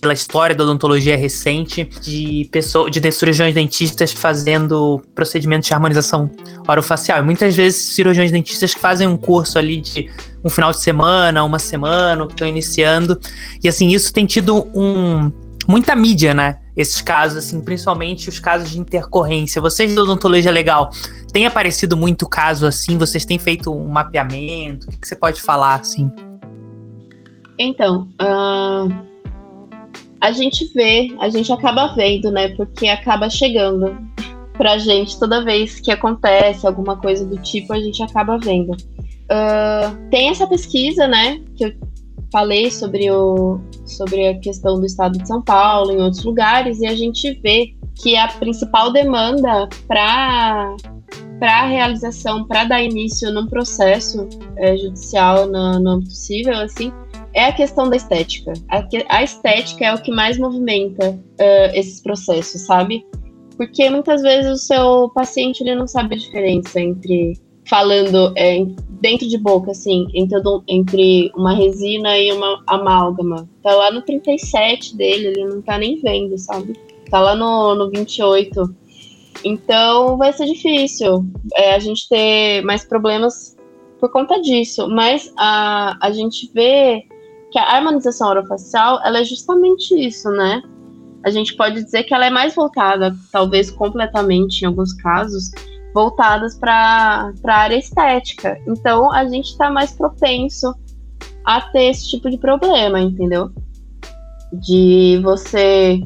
pela 0.00 0.14
história 0.14 0.56
da 0.56 0.64
odontologia 0.64 1.16
recente, 1.16 1.84
de 2.00 2.48
pessoas, 2.50 2.90
de 2.90 3.12
cirurgiões 3.12 3.54
dentistas 3.54 4.12
fazendo 4.12 5.02
procedimentos 5.14 5.68
de 5.68 5.74
harmonização 5.74 6.30
orofacial. 6.66 7.18
E 7.18 7.22
muitas 7.22 7.54
vezes 7.54 7.94
cirurgiões 7.94 8.32
dentistas 8.32 8.72
que 8.72 8.80
fazem 8.80 9.06
um 9.06 9.16
curso 9.16 9.58
ali 9.58 9.80
de 9.80 10.10
um 10.42 10.48
final 10.48 10.70
de 10.70 10.80
semana, 10.80 11.44
uma 11.44 11.58
semana, 11.58 12.26
que 12.26 12.32
estão 12.32 12.48
iniciando. 12.48 13.20
E 13.62 13.68
assim, 13.68 13.88
isso 13.88 14.10
tem 14.10 14.24
tido 14.24 14.66
um 14.74 15.30
muita 15.68 15.94
mídia, 15.94 16.34
né? 16.34 16.58
Esses 16.76 17.00
casos, 17.00 17.38
assim, 17.38 17.60
principalmente 17.60 18.28
os 18.28 18.38
casos 18.38 18.70
de 18.70 18.78
intercorrência. 18.78 19.60
Vocês 19.60 19.94
da 19.94 20.02
odontologia 20.02 20.50
legal, 20.50 20.90
tem 21.32 21.46
aparecido 21.46 21.96
muito 21.96 22.28
caso 22.28 22.66
assim? 22.66 22.96
Vocês 22.96 23.24
têm 23.24 23.38
feito 23.38 23.72
um 23.72 23.88
mapeamento? 23.88 24.86
O 24.86 24.90
que, 24.90 24.98
que 24.98 25.08
você 25.08 25.16
pode 25.16 25.40
falar, 25.40 25.80
assim? 25.80 26.10
Então, 27.58 28.08
uh, 28.20 28.90
a 30.20 30.32
gente 30.32 30.72
vê, 30.72 31.14
a 31.20 31.28
gente 31.28 31.52
acaba 31.52 31.94
vendo, 31.94 32.30
né? 32.30 32.48
Porque 32.56 32.88
acaba 32.88 33.28
chegando 33.28 33.96
pra 34.54 34.78
gente 34.78 35.18
toda 35.18 35.44
vez 35.44 35.80
que 35.80 35.90
acontece 35.90 36.66
alguma 36.66 36.96
coisa 36.96 37.24
do 37.26 37.36
tipo, 37.38 37.72
a 37.72 37.80
gente 37.80 38.02
acaba 38.02 38.38
vendo. 38.38 38.72
Uh, 38.72 40.08
tem 40.10 40.28
essa 40.28 40.46
pesquisa, 40.46 41.06
né? 41.06 41.40
Que 41.56 41.64
eu 41.64 41.72
falei 42.32 42.70
sobre, 42.70 43.10
o, 43.10 43.60
sobre 43.84 44.28
a 44.28 44.38
questão 44.38 44.78
do 44.78 44.86
estado 44.86 45.18
de 45.18 45.26
São 45.26 45.42
Paulo, 45.42 45.92
em 45.92 46.00
outros 46.00 46.24
lugares, 46.24 46.80
e 46.80 46.86
a 46.86 46.94
gente 46.94 47.32
vê 47.42 47.74
que 48.02 48.16
a 48.16 48.28
principal 48.28 48.92
demanda 48.92 49.68
para 49.86 50.76
para 51.38 51.62
a 51.62 51.66
realização, 51.66 52.46
para 52.46 52.64
dar 52.64 52.82
início 52.82 53.32
num 53.32 53.46
processo 53.46 54.28
é, 54.58 54.76
judicial 54.76 55.46
no, 55.46 55.80
no 55.80 56.04
civil, 56.04 56.54
assim, 56.54 56.92
é 57.32 57.46
a 57.46 57.52
questão 57.52 57.88
da 57.88 57.96
estética. 57.96 58.52
A, 58.68 58.86
a 59.08 59.24
estética 59.24 59.86
é 59.86 59.94
o 59.94 60.02
que 60.02 60.12
mais 60.12 60.38
movimenta 60.38 61.10
uh, 61.10 61.74
esses 61.74 62.02
processos, 62.02 62.60
sabe? 62.62 63.06
Porque 63.56 63.88
muitas 63.88 64.20
vezes 64.20 64.52
o 64.52 64.56
seu 64.56 65.08
paciente 65.10 65.62
ele 65.62 65.74
não 65.74 65.86
sabe 65.86 66.14
a 66.14 66.18
diferença 66.18 66.78
entre 66.78 67.40
falando 67.70 68.32
é, 68.36 68.66
dentro 69.00 69.28
de 69.28 69.38
boca, 69.38 69.70
assim, 69.70 70.08
entre, 70.12 70.42
entre 70.66 71.30
uma 71.36 71.54
resina 71.54 72.18
e 72.18 72.32
uma 72.32 72.60
amálgama. 72.66 73.48
Tá 73.62 73.72
lá 73.72 73.92
no 73.92 74.02
37 74.02 74.96
dele, 74.96 75.28
ele 75.28 75.44
não 75.44 75.62
tá 75.62 75.78
nem 75.78 76.00
vendo, 76.00 76.36
sabe? 76.36 76.72
Tá 77.08 77.20
lá 77.20 77.36
no, 77.36 77.76
no 77.76 77.88
28. 77.88 78.74
Então 79.44 80.18
vai 80.18 80.32
ser 80.32 80.46
difícil 80.46 81.24
é, 81.54 81.74
a 81.74 81.78
gente 81.78 82.08
ter 82.08 82.60
mais 82.62 82.84
problemas 82.84 83.56
por 84.00 84.10
conta 84.10 84.40
disso. 84.40 84.88
Mas 84.88 85.32
a, 85.38 85.96
a 86.04 86.10
gente 86.10 86.50
vê 86.52 87.06
que 87.52 87.58
a 87.58 87.76
harmonização 87.76 88.30
orofacial 88.30 89.00
ela 89.04 89.20
é 89.20 89.24
justamente 89.24 89.94
isso, 89.94 90.28
né? 90.30 90.60
A 91.22 91.30
gente 91.30 91.54
pode 91.54 91.84
dizer 91.84 92.02
que 92.02 92.14
ela 92.14 92.26
é 92.26 92.30
mais 92.30 92.54
voltada, 92.54 93.14
talvez 93.30 93.70
completamente 93.70 94.62
em 94.62 94.66
alguns 94.66 94.92
casos, 94.94 95.50
voltadas 95.94 96.56
para 96.58 97.32
a 97.44 97.52
área 97.52 97.76
estética. 97.76 98.60
Então 98.66 99.10
a 99.12 99.24
gente 99.26 99.50
está 99.50 99.70
mais 99.70 99.92
propenso 99.92 100.74
a 101.44 101.60
ter 101.60 101.84
esse 101.84 102.08
tipo 102.08 102.30
de 102.30 102.38
problema, 102.38 103.00
entendeu? 103.00 103.50
De 104.52 105.20
você 105.22 106.02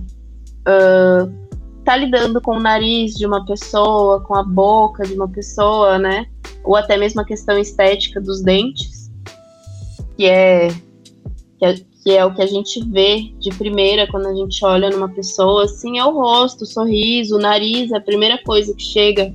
uh, 0.68 1.44
tá 1.85 1.97
lidando 1.97 2.40
com 2.40 2.57
o 2.57 2.61
nariz 2.61 3.14
de 3.14 3.27
uma 3.27 3.44
pessoa, 3.44 4.20
com 4.20 4.35
a 4.35 4.42
boca 4.42 5.05
de 5.05 5.14
uma 5.14 5.29
pessoa, 5.29 5.99
né? 5.99 6.27
Ou 6.62 6.77
até 6.77 6.97
mesmo 6.97 7.20
a 7.20 7.25
questão 7.25 7.59
estética 7.59 8.20
dos 8.20 8.42
dentes, 8.42 9.11
que 10.16 10.27
é 10.27 10.68
que 11.59 11.64
é, 11.64 11.75
que 12.03 12.11
é 12.11 12.25
o 12.25 12.35
que 12.35 12.42
a 12.42 12.47
gente 12.47 12.83
vê 12.90 13.33
de 13.38 13.51
primeira 13.51 14.07
quando 14.07 14.27
a 14.27 14.35
gente 14.35 14.64
olha 14.64 14.90
numa 14.90 15.09
pessoa, 15.09 15.64
assim, 15.64 15.99
é 15.99 16.05
o 16.05 16.12
rosto, 16.12 16.62
o 16.62 16.66
sorriso, 16.66 17.37
o 17.37 17.40
nariz, 17.40 17.92
é 17.92 17.97
a 17.97 18.01
primeira 18.01 18.38
coisa 18.42 18.75
que 18.75 18.83
chega. 18.83 19.35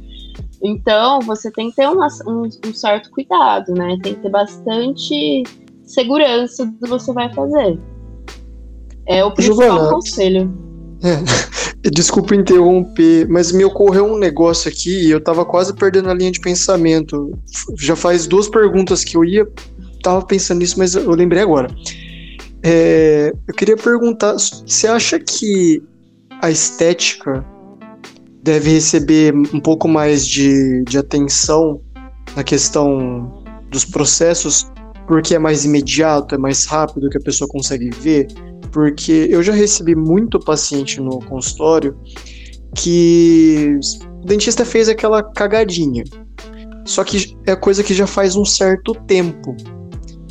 Então, 0.61 1.19
você 1.21 1.49
tem 1.51 1.69
que 1.69 1.77
ter 1.77 1.87
uma, 1.87 2.07
um, 2.27 2.49
um, 2.65 2.73
certo 2.73 3.09
cuidado, 3.11 3.73
né? 3.73 3.97
Tem 4.03 4.13
que 4.15 4.21
ter 4.21 4.29
bastante 4.29 5.43
segurança 5.83 6.65
do 6.65 6.77
que 6.77 6.89
você 6.89 7.13
vai 7.13 7.33
fazer. 7.33 7.79
É 9.07 9.23
o 9.23 9.31
principal 9.31 9.61
Giovana, 9.61 9.89
conselho. 9.89 10.53
É, 11.01 11.89
desculpa 11.89 12.35
interromper, 12.35 13.27
mas 13.29 13.51
me 13.51 13.63
ocorreu 13.63 14.05
um 14.05 14.17
negócio 14.17 14.69
aqui 14.69 15.07
e 15.07 15.11
eu 15.11 15.21
tava 15.21 15.45
quase 15.45 15.73
perdendo 15.73 16.09
a 16.09 16.13
linha 16.13 16.31
de 16.31 16.39
pensamento. 16.39 17.31
Já 17.77 17.95
faz 17.95 18.27
duas 18.27 18.49
perguntas 18.49 19.03
que 19.03 19.15
eu 19.15 19.23
ia, 19.23 19.47
tava 20.03 20.25
pensando 20.25 20.59
nisso, 20.59 20.77
mas 20.77 20.95
eu 20.95 21.11
lembrei 21.11 21.41
agora. 21.41 21.73
É, 22.61 23.29
É, 23.29 23.33
eu 23.47 23.53
queria 23.53 23.77
perguntar, 23.77 24.33
você 24.33 24.87
acha 24.87 25.19
que 25.19 25.81
a 26.41 26.49
estética 26.49 27.45
deve 28.43 28.71
receber 28.71 29.33
um 29.35 29.59
pouco 29.59 29.87
mais 29.87 30.25
de, 30.25 30.83
de 30.83 30.97
atenção 30.97 31.81
na 32.35 32.43
questão 32.43 33.43
dos 33.69 33.85
processos, 33.85 34.71
porque 35.07 35.35
é 35.35 35.39
mais 35.39 35.65
imediato, 35.65 36.35
é 36.35 36.37
mais 36.37 36.65
rápido 36.65 37.09
que 37.09 37.17
a 37.17 37.21
pessoa 37.21 37.47
consegue 37.49 37.89
ver? 37.89 38.27
Porque 38.71 39.27
eu 39.29 39.41
já 39.41 39.53
recebi 39.53 39.95
muito 39.95 40.39
paciente 40.39 40.99
no 41.01 41.19
consultório 41.19 41.97
que 42.75 43.79
o 44.21 44.25
dentista 44.25 44.63
fez 44.63 44.87
aquela 44.87 45.23
cagadinha. 45.23 46.03
Só 46.85 47.03
que 47.03 47.35
é 47.45 47.55
coisa 47.55 47.83
que 47.83 47.93
já 47.93 48.07
faz 48.07 48.35
um 48.35 48.45
certo 48.45 48.93
tempo. 49.05 49.55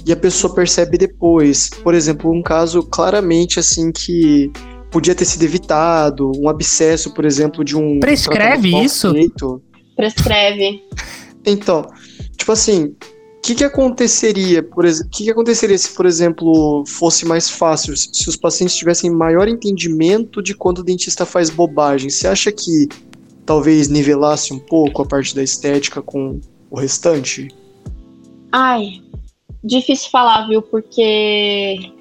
E 0.06 0.12
a 0.12 0.16
pessoa 0.16 0.54
percebe 0.54 0.96
depois. 0.96 1.68
Por 1.68 1.94
exemplo, 1.94 2.32
um 2.32 2.42
caso 2.42 2.82
claramente 2.82 3.60
assim 3.60 3.92
que 3.92 4.50
podia 4.90 5.14
ter 5.14 5.24
sido 5.24 5.42
evitado, 5.42 6.32
um 6.36 6.48
abscesso, 6.48 7.12
por 7.12 7.24
exemplo, 7.24 7.64
de 7.64 7.76
um. 7.76 8.00
Prescreve 8.00 8.76
isso? 8.82 9.12
Feito. 9.12 9.62
Prescreve. 9.96 10.82
Então, 11.44 11.86
tipo 12.36 12.52
assim, 12.52 12.94
o 13.38 13.40
que, 13.42 13.54
que 13.54 13.64
aconteceria, 13.64 14.62
por 14.62 14.84
exemplo, 14.84 15.10
que, 15.10 15.24
que 15.24 15.30
aconteceria 15.30 15.78
se, 15.78 15.94
por 15.94 16.06
exemplo, 16.06 16.84
fosse 16.86 17.24
mais 17.24 17.48
fácil, 17.48 17.96
se 17.96 18.28
os 18.28 18.36
pacientes 18.36 18.76
tivessem 18.76 19.10
maior 19.10 19.48
entendimento 19.48 20.42
de 20.42 20.54
quando 20.54 20.78
o 20.78 20.84
dentista 20.84 21.24
faz 21.24 21.50
bobagem? 21.50 22.10
Você 22.10 22.28
acha 22.28 22.52
que 22.52 22.88
talvez 23.46 23.88
nivelasse 23.88 24.52
um 24.52 24.58
pouco 24.58 25.02
a 25.02 25.06
parte 25.06 25.34
da 25.34 25.42
estética 25.42 26.02
com 26.02 26.40
o 26.70 26.78
restante? 26.78 27.48
Ai, 28.52 29.00
difícil 29.64 30.10
falar, 30.10 30.46
viu? 30.46 30.60
Porque 30.60 31.92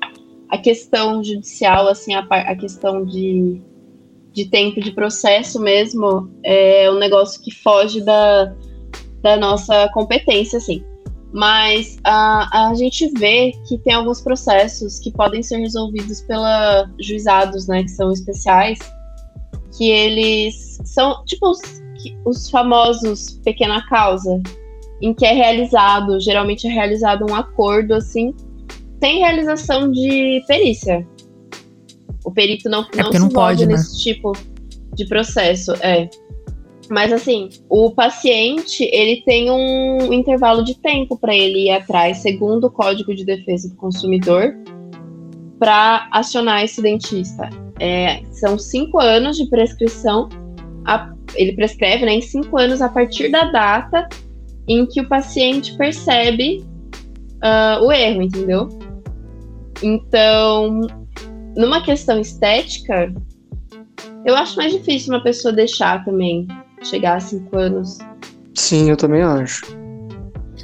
a 0.49 0.57
questão 0.57 1.23
judicial, 1.23 1.87
assim, 1.87 2.13
a, 2.13 2.19
a 2.29 2.55
questão 2.55 3.05
de, 3.05 3.61
de 4.31 4.45
tempo 4.45 4.79
de 4.79 4.91
processo 4.91 5.59
mesmo, 5.59 6.29
é 6.43 6.89
um 6.89 6.97
negócio 6.97 7.41
que 7.41 7.51
foge 7.51 8.01
da, 8.01 8.53
da 9.21 9.37
nossa 9.37 9.89
competência, 9.93 10.57
assim. 10.57 10.83
Mas 11.33 11.97
a, 12.03 12.69
a 12.69 12.73
gente 12.75 13.11
vê 13.17 13.51
que 13.67 13.77
tem 13.79 13.93
alguns 13.93 14.21
processos 14.21 14.99
que 14.99 15.11
podem 15.11 15.43
ser 15.43 15.57
resolvidos 15.57 16.21
pela 16.21 16.89
juizados, 16.99 17.67
né, 17.67 17.83
que 17.83 17.91
são 17.91 18.11
especiais, 18.11 18.79
que 19.77 19.89
eles 19.89 20.79
são, 20.85 21.23
tipo, 21.25 21.49
os, 21.49 21.59
os 22.25 22.49
famosos 22.49 23.39
pequena 23.43 23.85
causa, 23.87 24.41
em 25.01 25.13
que 25.13 25.25
é 25.25 25.33
realizado, 25.33 26.19
geralmente 26.19 26.65
é 26.65 26.71
realizado 26.71 27.25
um 27.29 27.35
acordo, 27.35 27.93
assim, 27.93 28.33
tem 28.99 29.19
realização 29.19 29.91
de 29.91 30.43
perícia. 30.47 31.05
O 32.23 32.31
perito 32.31 32.69
não, 32.69 32.85
é 32.93 33.03
não 33.03 33.11
se 33.11 33.19
não 33.19 33.29
pode, 33.29 33.65
né? 33.65 33.73
nesse 33.73 34.01
tipo 34.01 34.33
de 34.93 35.05
processo, 35.07 35.73
é. 35.81 36.09
Mas 36.89 37.11
assim, 37.11 37.49
o 37.69 37.91
paciente, 37.91 38.83
ele 38.93 39.21
tem 39.25 39.51
um 39.51 40.13
intervalo 40.13 40.63
de 40.63 40.75
tempo 40.75 41.17
para 41.17 41.35
ele 41.35 41.65
ir 41.65 41.71
atrás, 41.71 42.17
segundo 42.17 42.65
o 42.65 42.71
Código 42.71 43.13
de 43.13 43.25
Defesa 43.25 43.69
do 43.69 43.75
Consumidor, 43.75 44.55
para 45.59 46.07
acionar 46.11 46.63
esse 46.63 46.81
dentista. 46.81 47.49
É, 47.79 48.23
são 48.31 48.57
cinco 48.57 48.99
anos 48.99 49.37
de 49.37 49.45
prescrição. 49.47 50.29
A, 50.85 51.13
ele 51.35 51.53
prescreve 51.53 52.05
né, 52.05 52.13
em 52.13 52.21
cinco 52.21 52.57
anos 52.57 52.81
a 52.81 52.89
partir 52.89 53.29
da 53.29 53.51
data 53.51 54.07
em 54.67 54.85
que 54.85 55.01
o 55.01 55.07
paciente 55.07 55.75
percebe 55.77 56.63
uh, 57.43 57.83
o 57.85 57.91
erro, 57.91 58.21
entendeu? 58.21 58.69
Então, 59.81 60.81
numa 61.55 61.81
questão 61.81 62.19
estética, 62.19 63.13
eu 64.25 64.35
acho 64.35 64.57
mais 64.57 64.73
difícil 64.73 65.13
uma 65.13 65.23
pessoa 65.23 65.53
deixar 65.53 66.03
também 66.03 66.47
chegar 66.83 67.17
a 67.17 67.19
cinco 67.19 67.57
anos. 67.57 67.97
Sim, 68.53 68.89
eu 68.89 68.97
também 68.97 69.21
acho. 69.21 69.65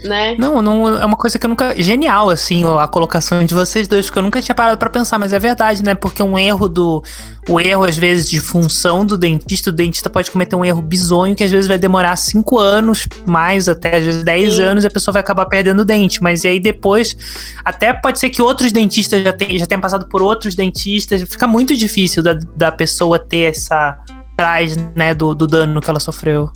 Né? 0.04 0.36
Não, 0.38 0.62
não, 0.62 0.88
é 1.02 1.06
uma 1.06 1.16
coisa 1.16 1.40
que 1.40 1.46
eu 1.46 1.50
nunca. 1.50 1.74
Genial, 1.82 2.30
assim, 2.30 2.64
a 2.78 2.88
colocação 2.88 3.46
de 3.46 3.54
vocês 3.54 3.88
dois, 3.88 4.10
que 4.10 4.18
eu 4.18 4.24
nunca 4.24 4.42
tinha 4.42 4.54
parado 4.54 4.78
pra 4.78 4.90
pensar, 4.90 5.18
mas 5.18 5.32
é 5.32 5.40
verdade, 5.40 5.84
né? 5.84 5.96
Porque 5.96 6.22
um 6.22 6.38
erro 6.38 6.68
do. 6.68 7.04
O 7.48 7.60
erro, 7.60 7.84
às 7.84 7.98
vezes, 7.98 8.30
de 8.30 8.40
função 8.40 9.06
do 9.06 9.18
dentista, 9.18 9.70
o 9.70 9.74
dentista 9.74 10.10
pode 10.10 10.32
cometer 10.32 10.56
um 10.56 10.64
erro 10.64 10.82
bizonho 10.82 11.36
que 11.36 11.44
às 11.44 11.52
vezes 11.52 11.68
vai 11.68 11.78
demorar 11.78 12.16
cinco 12.16 12.58
anos, 12.58 13.08
mais 13.26 13.68
até, 13.68 13.98
às 13.98 14.06
vezes, 14.06 14.24
dez 14.24 14.56
Sim. 14.56 14.64
anos, 14.64 14.84
e 14.84 14.88
a 14.88 14.92
pessoa 14.92 15.14
vai 15.14 15.22
acabar 15.22 15.46
perdendo 15.46 15.82
o 15.82 15.86
dente. 15.86 16.22
Mas 16.22 16.44
e 16.44 16.48
aí 16.50 16.60
depois, 16.60 17.16
até 17.64 17.94
pode 17.94 18.20
ser 18.20 18.30
que 18.30 18.42
outros 18.42 18.72
dentistas 18.72 19.24
já, 19.24 19.34
tem, 19.34 19.58
já 19.58 19.66
tenham 19.66 19.82
passado 19.82 20.08
por 20.08 20.22
outros 20.22 20.56
dentistas. 20.56 21.22
Fica 21.24 21.48
muito 21.48 21.76
difícil 21.76 22.22
da, 22.24 22.34
da 22.56 22.72
pessoa 22.72 23.20
ter 23.20 23.52
essa 23.52 23.98
trás, 24.36 24.76
né, 24.96 25.14
do, 25.14 25.34
do 25.34 25.48
dano 25.48 25.80
que 25.80 25.90
ela 25.90 26.00
sofreu. 26.00 26.52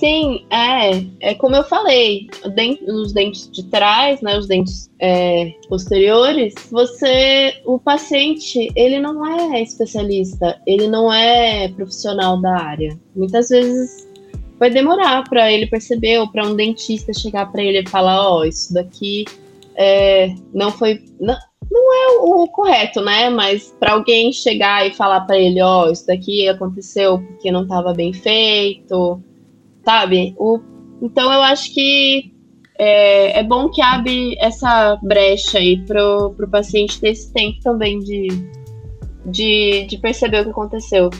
Sim, 0.00 0.46
é. 0.48 1.04
É 1.20 1.34
como 1.34 1.54
eu 1.54 1.62
falei, 1.62 2.26
o 2.42 2.48
den- 2.48 2.78
os 2.88 3.12
dentes 3.12 3.50
de 3.50 3.62
trás, 3.64 4.22
né, 4.22 4.38
os 4.38 4.48
dentes 4.48 4.90
é, 4.98 5.52
posteriores, 5.68 6.54
você, 6.70 7.60
o 7.66 7.78
paciente, 7.78 8.70
ele 8.74 8.98
não 8.98 9.26
é 9.26 9.60
especialista, 9.62 10.58
ele 10.66 10.86
não 10.86 11.12
é 11.12 11.68
profissional 11.68 12.40
da 12.40 12.56
área. 12.56 12.98
Muitas 13.14 13.50
vezes 13.50 14.08
vai 14.58 14.70
demorar 14.70 15.28
para 15.28 15.52
ele 15.52 15.66
perceber 15.66 16.18
ou 16.18 16.28
para 16.32 16.46
um 16.46 16.56
dentista 16.56 17.12
chegar 17.12 17.52
para 17.52 17.62
ele 17.62 17.80
e 17.80 17.88
falar, 17.88 18.26
ó, 18.26 18.44
isso 18.44 18.72
daqui 18.72 19.26
é, 19.76 20.34
não 20.54 20.70
foi, 20.72 21.04
não, 21.20 21.36
não 21.70 21.94
é 21.94 22.08
o 22.22 22.48
correto, 22.48 23.02
né? 23.02 23.28
Mas 23.28 23.74
para 23.78 23.92
alguém 23.92 24.32
chegar 24.32 24.86
e 24.86 24.94
falar 24.94 25.20
para 25.22 25.38
ele, 25.38 25.60
ó, 25.60 25.90
isso 25.90 26.06
daqui 26.06 26.48
aconteceu 26.48 27.18
porque 27.18 27.52
não 27.52 27.64
estava 27.64 27.92
bem 27.92 28.14
feito 28.14 29.22
sabe? 29.90 30.34
O, 30.38 30.60
então 31.02 31.32
eu 31.32 31.42
acho 31.42 31.72
que 31.74 32.32
é, 32.78 33.40
é 33.40 33.42
bom 33.42 33.68
que 33.68 33.82
abre 33.82 34.36
essa 34.38 34.96
brecha 35.02 35.58
aí 35.58 35.84
pro, 35.84 36.30
pro 36.36 36.48
paciente 36.48 37.00
ter 37.00 37.10
esse 37.10 37.32
tempo 37.32 37.58
também 37.62 37.98
de, 37.98 38.28
de, 39.26 39.86
de 39.88 39.98
perceber 39.98 40.40
o 40.40 40.44
que 40.44 40.50
aconteceu. 40.50 41.10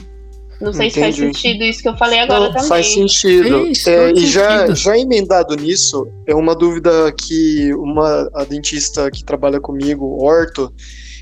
Não 0.61 0.71
sei 0.71 0.91
se 0.91 0.99
faz 0.99 1.17
Entendi. 1.17 1.33
sentido 1.33 1.63
isso 1.63 1.81
que 1.81 1.89
eu 1.89 1.97
falei 1.97 2.19
agora 2.19 2.41
Não, 2.41 2.51
também. 2.53 2.67
faz 2.69 2.93
sentido. 2.93 3.65
Isso, 3.67 3.89
É, 3.89 4.07
todo 4.09 4.19
e 4.19 4.27
já, 4.27 4.59
sentido. 4.59 4.75
já 4.75 4.97
emendado 4.97 5.55
nisso, 5.55 6.07
é 6.27 6.35
uma 6.35 6.55
dúvida 6.55 7.11
que 7.13 7.73
uma 7.73 8.29
a 8.35 8.43
dentista 8.43 9.09
que 9.09 9.23
trabalha 9.23 9.59
comigo, 9.59 10.23
Orto, 10.23 10.71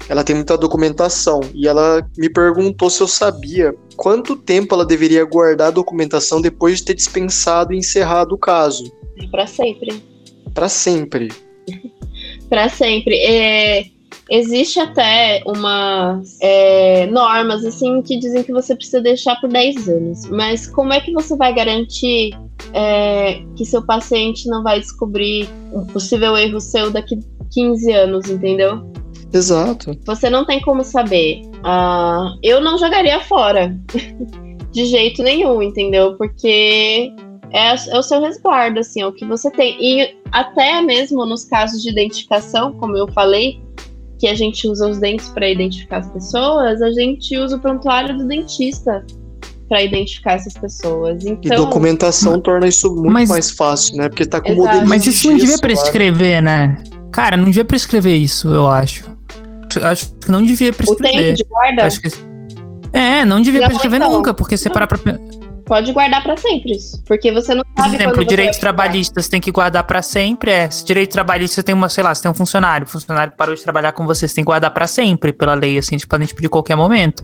ela 0.08 0.24
tem 0.24 0.36
muita 0.36 0.58
documentação 0.58 1.40
e 1.54 1.68
ela 1.68 2.08
me 2.18 2.30
perguntou 2.30 2.90
se 2.90 3.02
eu 3.02 3.08
sabia 3.08 3.74
quanto 3.96 4.36
tempo 4.36 4.74
ela 4.74 4.86
deveria 4.86 5.24
guardar 5.26 5.68
a 5.68 5.72
documentação 5.72 6.42
depois 6.42 6.80
de 6.80 6.86
ter 6.86 6.94
dispensado 6.94 7.74
e 7.74 7.78
encerrado 7.78 8.34
o 8.34 8.38
caso. 8.38 8.92
Para 9.30 9.46
sempre. 9.46 10.02
Pra 10.54 10.70
sempre. 10.70 11.30
Para 12.50 12.70
sempre. 12.70 13.16
É, 13.16 13.86
existe 14.30 14.80
até 14.80 15.44
umas 15.46 16.38
é, 16.42 17.06
normas 17.08 17.66
assim 17.66 18.02
que 18.02 18.18
dizem 18.18 18.44
que 18.44 18.52
você 18.52 18.76
precisa 18.76 19.02
deixar 19.02 19.36
por 19.40 19.50
10 19.50 19.90
anos. 19.90 20.26
Mas 20.30 20.68
como 20.68 20.94
é 20.94 21.00
que 21.00 21.12
você 21.12 21.36
vai 21.36 21.54
garantir 21.54 22.32
é, 22.74 23.42
que 23.56 23.66
seu 23.66 23.86
paciente 23.86 24.48
não 24.48 24.64
vai 24.64 24.80
descobrir 24.80 25.50
um 25.74 25.86
possível 25.86 26.38
erro 26.38 26.60
seu 26.60 26.90
daqui 26.90 27.20
15 27.52 27.92
anos, 27.92 28.30
entendeu? 28.30 28.90
Exato. 29.34 29.98
Você 30.06 30.30
não 30.30 30.46
tem 30.46 30.60
como 30.62 30.84
saber. 30.84 31.42
Ah, 31.64 32.34
eu 32.42 32.62
não 32.62 32.78
jogaria 32.78 33.20
fora. 33.22 33.76
De 34.72 34.86
jeito 34.86 35.24
nenhum, 35.24 35.64
entendeu? 35.64 36.16
Porque 36.16 37.12
é, 37.52 37.70
é 37.74 37.98
o 37.98 38.04
seu 38.04 38.22
resguardo, 38.22 38.80
assim, 38.80 39.02
é 39.02 39.08
o 39.08 39.12
que 39.12 39.26
você 39.26 39.50
tem. 39.52 39.76
E 39.80 40.16
até 40.32 40.82
mesmo 40.82 41.26
nos 41.26 41.46
casos 41.46 41.82
de 41.82 41.90
identificação, 41.90 42.74
como 42.74 42.96
eu 42.96 43.08
falei, 43.12 43.60
que 44.20 44.28
a 44.28 44.36
gente 44.36 44.68
usa 44.68 44.88
os 44.88 45.00
dentes 45.00 45.30
para 45.30 45.50
identificar 45.50 45.98
as 45.98 46.12
pessoas, 46.12 46.82
a 46.82 46.92
gente 46.92 47.38
usa 47.38 47.56
o 47.56 47.60
prontuário 47.60 48.18
do 48.18 48.28
dentista 48.28 49.04
para 49.68 49.84
identificar 49.84 50.34
essas 50.34 50.54
pessoas. 50.54 51.24
E 51.24 51.30
Então, 51.30 51.58
documentação 51.58 52.40
torna 52.42 52.68
isso 52.68 52.94
muito 52.94 53.12
Mas- 53.12 53.30
mais 53.30 53.52
fácil, 53.52 53.98
né? 53.98 54.10
Porque 54.10 54.26
tá 54.26 54.42
com 54.42 54.54
modelo 54.54 54.88
Mas 54.88 55.06
isso 55.06 55.30
não 55.30 55.38
devia 55.38 55.58
prescrever, 55.58 56.42
né? 56.42 56.78
Cara, 57.12 57.38
não 57.38 57.46
devia 57.46 57.66
prescrever 57.66 58.16
isso, 58.16 58.50
eu 58.50 58.68
acho. 58.68 59.19
Acho 59.84 60.14
que 60.16 60.32
não 60.32 60.44
devia 60.44 60.70
o 60.70 60.74
tempo 60.74 60.96
prescrever. 60.96 61.34
de 61.34 61.44
guarda 61.44 61.86
Acho 61.86 62.02
que... 62.02 62.10
É, 62.92 63.24
não 63.26 63.42
devia 63.42 63.62
Não, 63.62 63.68
prescrever 63.68 64.00
então. 64.00 64.12
nunca, 64.12 64.34
porque 64.34 64.58
você 64.58 64.70
parar 64.70 64.88
pra. 64.88 64.98
Por 64.98 65.40
pode 65.70 65.94
guardar 65.94 66.24
para 66.24 66.36
sempre 66.36 66.72
isso, 66.72 67.02
porque 67.06 67.32
você 67.32 67.54
não 67.54 67.64
sabe 67.78 67.90
exemplo, 67.90 68.14
quando 68.14 68.24
você 68.24 68.30
direitos 68.30 68.58
trabalhistas 68.58 69.30
tem 69.30 69.40
que 69.40 69.52
guardar 69.52 69.84
pra 69.84 70.02
sempre. 70.02 70.50
É, 70.50 70.70
se 70.70 70.84
direito 70.84 71.12
trabalhista 71.12 71.62
tem 71.62 71.76
uma, 71.76 71.88
sei 71.88 72.04
lá, 72.04 72.14
tem 72.16 72.30
um 72.30 72.34
funcionário, 72.34 72.88
o 72.88 72.90
funcionário 72.90 73.34
parou 73.38 73.54
de 73.54 73.62
trabalhar 73.62 73.92
com 73.92 74.06
você, 74.06 74.28
você 74.28 74.34
tem 74.34 74.44
que 74.44 74.48
guardar 74.48 74.72
pra 74.72 74.88
sempre, 74.88 75.32
pela 75.32 75.54
lei, 75.54 75.78
assim, 75.78 75.96
tipo, 75.96 76.10
podem 76.10 76.26
te 76.26 76.34
pedir 76.34 76.50
qualquer 76.50 76.76
momento. 76.76 77.24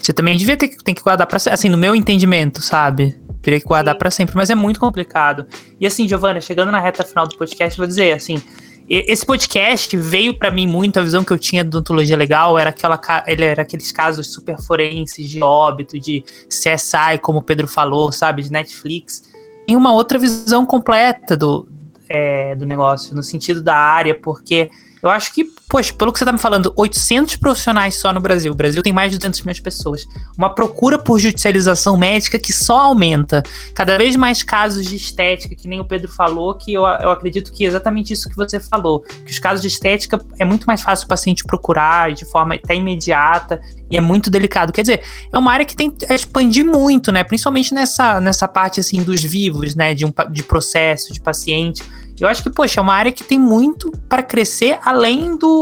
Você 0.00 0.12
também 0.14 0.36
devia 0.38 0.56
ter 0.56 0.68
que, 0.68 0.82
tem 0.82 0.94
que 0.94 1.02
guardar 1.02 1.26
pra 1.26 1.38
sempre, 1.38 1.54
assim, 1.54 1.68
no 1.68 1.76
meu 1.76 1.94
entendimento, 1.94 2.62
sabe? 2.62 3.20
Teria 3.42 3.60
que 3.60 3.66
guardar 3.66 3.94
pra 3.96 4.10
sempre, 4.10 4.34
mas 4.34 4.48
é 4.48 4.54
muito 4.54 4.80
complicado. 4.80 5.46
E 5.78 5.86
assim, 5.86 6.08
Giovana, 6.08 6.40
chegando 6.40 6.72
na 6.72 6.80
reta 6.80 7.04
final 7.04 7.26
do 7.28 7.36
podcast, 7.36 7.78
eu 7.78 7.82
vou 7.82 7.86
dizer, 7.86 8.12
assim, 8.14 8.42
esse 8.88 9.24
podcast 9.24 9.96
veio 9.96 10.34
para 10.34 10.50
mim 10.50 10.66
muito 10.66 10.98
a 10.98 11.02
visão 11.02 11.24
que 11.24 11.32
eu 11.32 11.38
tinha 11.38 11.62
de 11.62 11.68
odontologia 11.68 12.16
legal 12.16 12.58
era 12.58 12.70
aquela 12.70 13.00
ele 13.26 13.44
era 13.44 13.62
aqueles 13.62 13.92
casos 13.92 14.32
super 14.32 14.58
forenses 14.60 15.28
de 15.28 15.42
óbito, 15.42 15.98
de 15.98 16.24
CSI, 16.48 17.18
como 17.20 17.38
o 17.38 17.42
Pedro 17.42 17.66
falou, 17.66 18.12
sabe, 18.12 18.42
de 18.42 18.50
Netflix. 18.50 19.30
Em 19.66 19.76
uma 19.76 19.92
outra 19.92 20.18
visão 20.18 20.66
completa 20.66 21.36
do, 21.36 21.68
é, 22.08 22.54
do 22.54 22.66
negócio, 22.66 23.14
no 23.14 23.22
sentido 23.22 23.62
da 23.62 23.76
área, 23.76 24.14
porque 24.14 24.70
eu 25.02 25.10
acho 25.10 25.32
que, 25.34 25.44
poxa, 25.72 25.90
pelo 25.94 26.12
que 26.12 26.18
você 26.18 26.24
tá 26.26 26.32
me 26.32 26.38
falando, 26.38 26.70
800 26.76 27.36
profissionais 27.36 27.94
só 27.94 28.12
no 28.12 28.20
Brasil. 28.20 28.52
O 28.52 28.54
Brasil 28.54 28.82
tem 28.82 28.92
mais 28.92 29.10
de 29.10 29.16
200 29.16 29.40
milhões 29.40 29.56
de 29.56 29.62
pessoas. 29.62 30.06
Uma 30.36 30.54
procura 30.54 30.98
por 30.98 31.18
judicialização 31.18 31.96
médica 31.96 32.38
que 32.38 32.52
só 32.52 32.78
aumenta. 32.78 33.42
Cada 33.74 33.96
vez 33.96 34.14
mais 34.14 34.42
casos 34.42 34.84
de 34.84 34.96
estética, 34.96 35.54
que 35.54 35.66
nem 35.66 35.80
o 35.80 35.84
Pedro 35.86 36.12
falou, 36.12 36.54
que 36.54 36.74
eu, 36.74 36.82
eu 36.82 37.10
acredito 37.10 37.50
que 37.50 37.64
é 37.64 37.68
exatamente 37.68 38.12
isso 38.12 38.28
que 38.28 38.36
você 38.36 38.60
falou. 38.60 39.00
Que 39.00 39.32
os 39.32 39.38
casos 39.38 39.62
de 39.62 39.68
estética 39.68 40.22
é 40.38 40.44
muito 40.44 40.66
mais 40.66 40.82
fácil 40.82 41.06
o 41.06 41.08
paciente 41.08 41.42
procurar 41.42 42.12
de 42.12 42.26
forma 42.26 42.54
até 42.54 42.74
imediata 42.76 43.58
e 43.90 43.96
é 43.96 44.00
muito 44.02 44.30
delicado. 44.30 44.74
Quer 44.74 44.82
dizer, 44.82 45.02
é 45.32 45.38
uma 45.38 45.52
área 45.52 45.64
que 45.64 45.74
tem 45.74 45.90
a 46.06 46.14
expandir 46.14 46.66
muito, 46.66 47.10
né? 47.10 47.24
Principalmente 47.24 47.72
nessa, 47.72 48.20
nessa 48.20 48.46
parte, 48.46 48.78
assim, 48.78 49.02
dos 49.02 49.22
vivos, 49.22 49.74
né? 49.74 49.94
De, 49.94 50.04
um, 50.04 50.12
de 50.30 50.42
processo, 50.42 51.14
de 51.14 51.20
paciente 51.20 51.82
eu 52.22 52.28
acho 52.28 52.42
que, 52.42 52.50
poxa, 52.50 52.78
é 52.78 52.82
uma 52.82 52.94
área 52.94 53.10
que 53.10 53.24
tem 53.24 53.38
muito 53.38 53.90
para 54.08 54.22
crescer 54.22 54.78
além 54.84 55.36
do, 55.36 55.61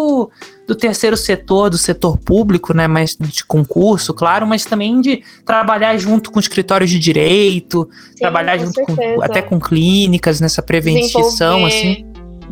do 0.66 0.74
terceiro 0.74 1.16
setor, 1.16 1.70
do 1.70 1.78
setor 1.78 2.18
público, 2.18 2.74
né? 2.74 2.86
Mas 2.86 3.16
de 3.18 3.44
concurso, 3.44 4.14
claro, 4.14 4.46
mas 4.46 4.64
também 4.64 5.00
de 5.00 5.22
trabalhar 5.44 5.96
junto 5.96 6.30
com 6.30 6.38
escritórios 6.38 6.90
de 6.90 6.98
direito, 6.98 7.88
Sim, 8.10 8.18
trabalhar 8.18 8.58
com 8.58 8.64
junto 8.66 8.82
com, 8.82 9.22
até 9.22 9.42
com 9.42 9.58
clínicas 9.58 10.40
nessa 10.40 10.62
prevenção, 10.62 11.66
assim 11.66 12.04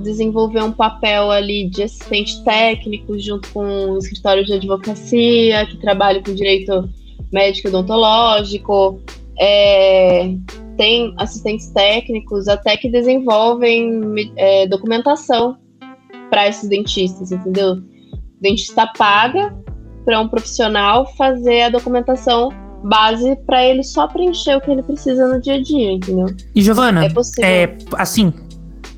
desenvolver 0.02 0.62
um 0.62 0.70
papel 0.72 1.28
ali 1.30 1.68
de 1.68 1.82
assistente 1.82 2.42
técnico 2.44 3.18
junto 3.18 3.48
com 3.52 3.90
o 3.90 3.98
escritório 3.98 4.44
de 4.44 4.52
advocacia, 4.52 5.66
que 5.66 5.76
trabalha 5.78 6.22
com 6.22 6.32
direito 6.32 6.88
médico 7.32 7.68
odontológico, 7.68 9.00
é, 9.38 10.34
tem 10.76 11.14
assistentes 11.16 11.68
técnicos 11.68 12.48
até 12.48 12.76
que 12.76 12.88
desenvolvem 12.88 14.32
é, 14.36 14.66
documentação 14.66 15.56
para 16.28 16.48
esses 16.48 16.68
dentistas, 16.68 17.32
entendeu? 17.32 17.74
O 17.74 17.82
dentista 18.40 18.86
paga 18.96 19.54
para 20.04 20.20
um 20.20 20.28
profissional 20.28 21.06
fazer 21.16 21.62
a 21.62 21.68
documentação 21.68 22.50
base 22.84 23.36
para 23.46 23.64
ele 23.64 23.82
só 23.82 24.06
preencher 24.06 24.56
o 24.56 24.60
que 24.60 24.70
ele 24.70 24.82
precisa 24.82 25.26
no 25.26 25.40
dia 25.40 25.54
a 25.54 25.62
dia, 25.62 25.92
entendeu? 25.92 26.26
E 26.54 26.62
Giovana, 26.62 27.04
é, 27.04 27.08
possível. 27.10 27.44
é 27.44 27.76
assim, 27.96 28.32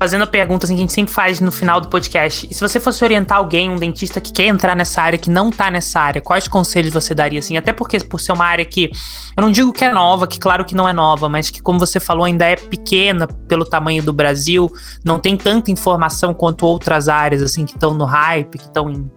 fazendo 0.01 0.23
a 0.23 0.27
pergunta 0.27 0.65
assim, 0.65 0.73
que 0.73 0.79
a 0.79 0.81
gente 0.81 0.93
sempre 0.93 1.13
faz 1.13 1.39
no 1.39 1.51
final 1.51 1.79
do 1.79 1.87
podcast. 1.87 2.47
E 2.49 2.55
se 2.55 2.59
você 2.59 2.79
fosse 2.79 3.03
orientar 3.03 3.37
alguém, 3.37 3.69
um 3.69 3.75
dentista 3.75 4.19
que 4.19 4.33
quer 4.33 4.47
entrar 4.47 4.75
nessa 4.75 4.99
área, 4.99 5.15
que 5.15 5.29
não 5.29 5.51
tá 5.51 5.69
nessa 5.69 5.99
área, 5.99 6.19
quais 6.19 6.47
conselhos 6.47 6.91
você 6.91 7.13
daria, 7.13 7.37
assim? 7.37 7.55
Até 7.55 7.71
porque, 7.71 7.99
por 7.99 8.19
ser 8.19 8.31
uma 8.31 8.43
área 8.43 8.65
que, 8.65 8.89
eu 9.37 9.43
não 9.43 9.51
digo 9.51 9.71
que 9.71 9.85
é 9.85 9.93
nova, 9.93 10.25
que 10.25 10.39
claro 10.39 10.65
que 10.65 10.73
não 10.73 10.89
é 10.89 10.93
nova, 10.93 11.29
mas 11.29 11.51
que, 11.51 11.61
como 11.61 11.77
você 11.77 11.99
falou, 11.99 12.25
ainda 12.25 12.45
é 12.45 12.55
pequena 12.55 13.27
pelo 13.27 13.63
tamanho 13.63 14.01
do 14.01 14.11
Brasil, 14.11 14.73
não 15.05 15.19
tem 15.19 15.37
tanta 15.37 15.69
informação 15.69 16.33
quanto 16.33 16.65
outras 16.65 17.07
áreas, 17.07 17.43
assim, 17.43 17.63
que 17.63 17.73
estão 17.73 17.93
no 17.93 18.05
hype, 18.05 18.57
que 18.57 18.65
estão 18.65 18.89
em, 18.89 19.07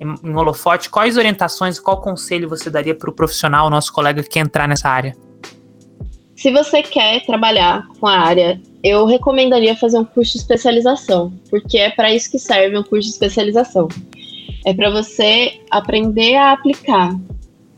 em, 0.00 0.34
holofote. 0.34 0.88
Quais 0.88 1.18
orientações, 1.18 1.78
qual 1.78 2.00
conselho 2.00 2.48
você 2.48 2.70
daria 2.70 2.94
para 2.94 3.10
o 3.10 3.12
profissional, 3.12 3.68
nosso 3.68 3.92
colega 3.92 4.22
que 4.22 4.30
quer 4.30 4.40
entrar 4.40 4.66
nessa 4.66 4.88
área? 4.88 5.12
Se 6.36 6.52
você 6.52 6.82
quer 6.82 7.24
trabalhar 7.24 7.88
com 7.98 8.06
a 8.06 8.18
área 8.18 8.60
eu 8.86 9.04
recomendaria 9.04 9.74
fazer 9.74 9.98
um 9.98 10.04
curso 10.04 10.34
de 10.34 10.38
especialização, 10.38 11.32
porque 11.50 11.76
é 11.76 11.90
para 11.90 12.14
isso 12.14 12.30
que 12.30 12.38
serve 12.38 12.78
um 12.78 12.84
curso 12.84 13.08
de 13.08 13.14
especialização. 13.14 13.88
É 14.64 14.72
para 14.72 14.90
você 14.90 15.60
aprender 15.72 16.36
a 16.36 16.52
aplicar 16.52 17.18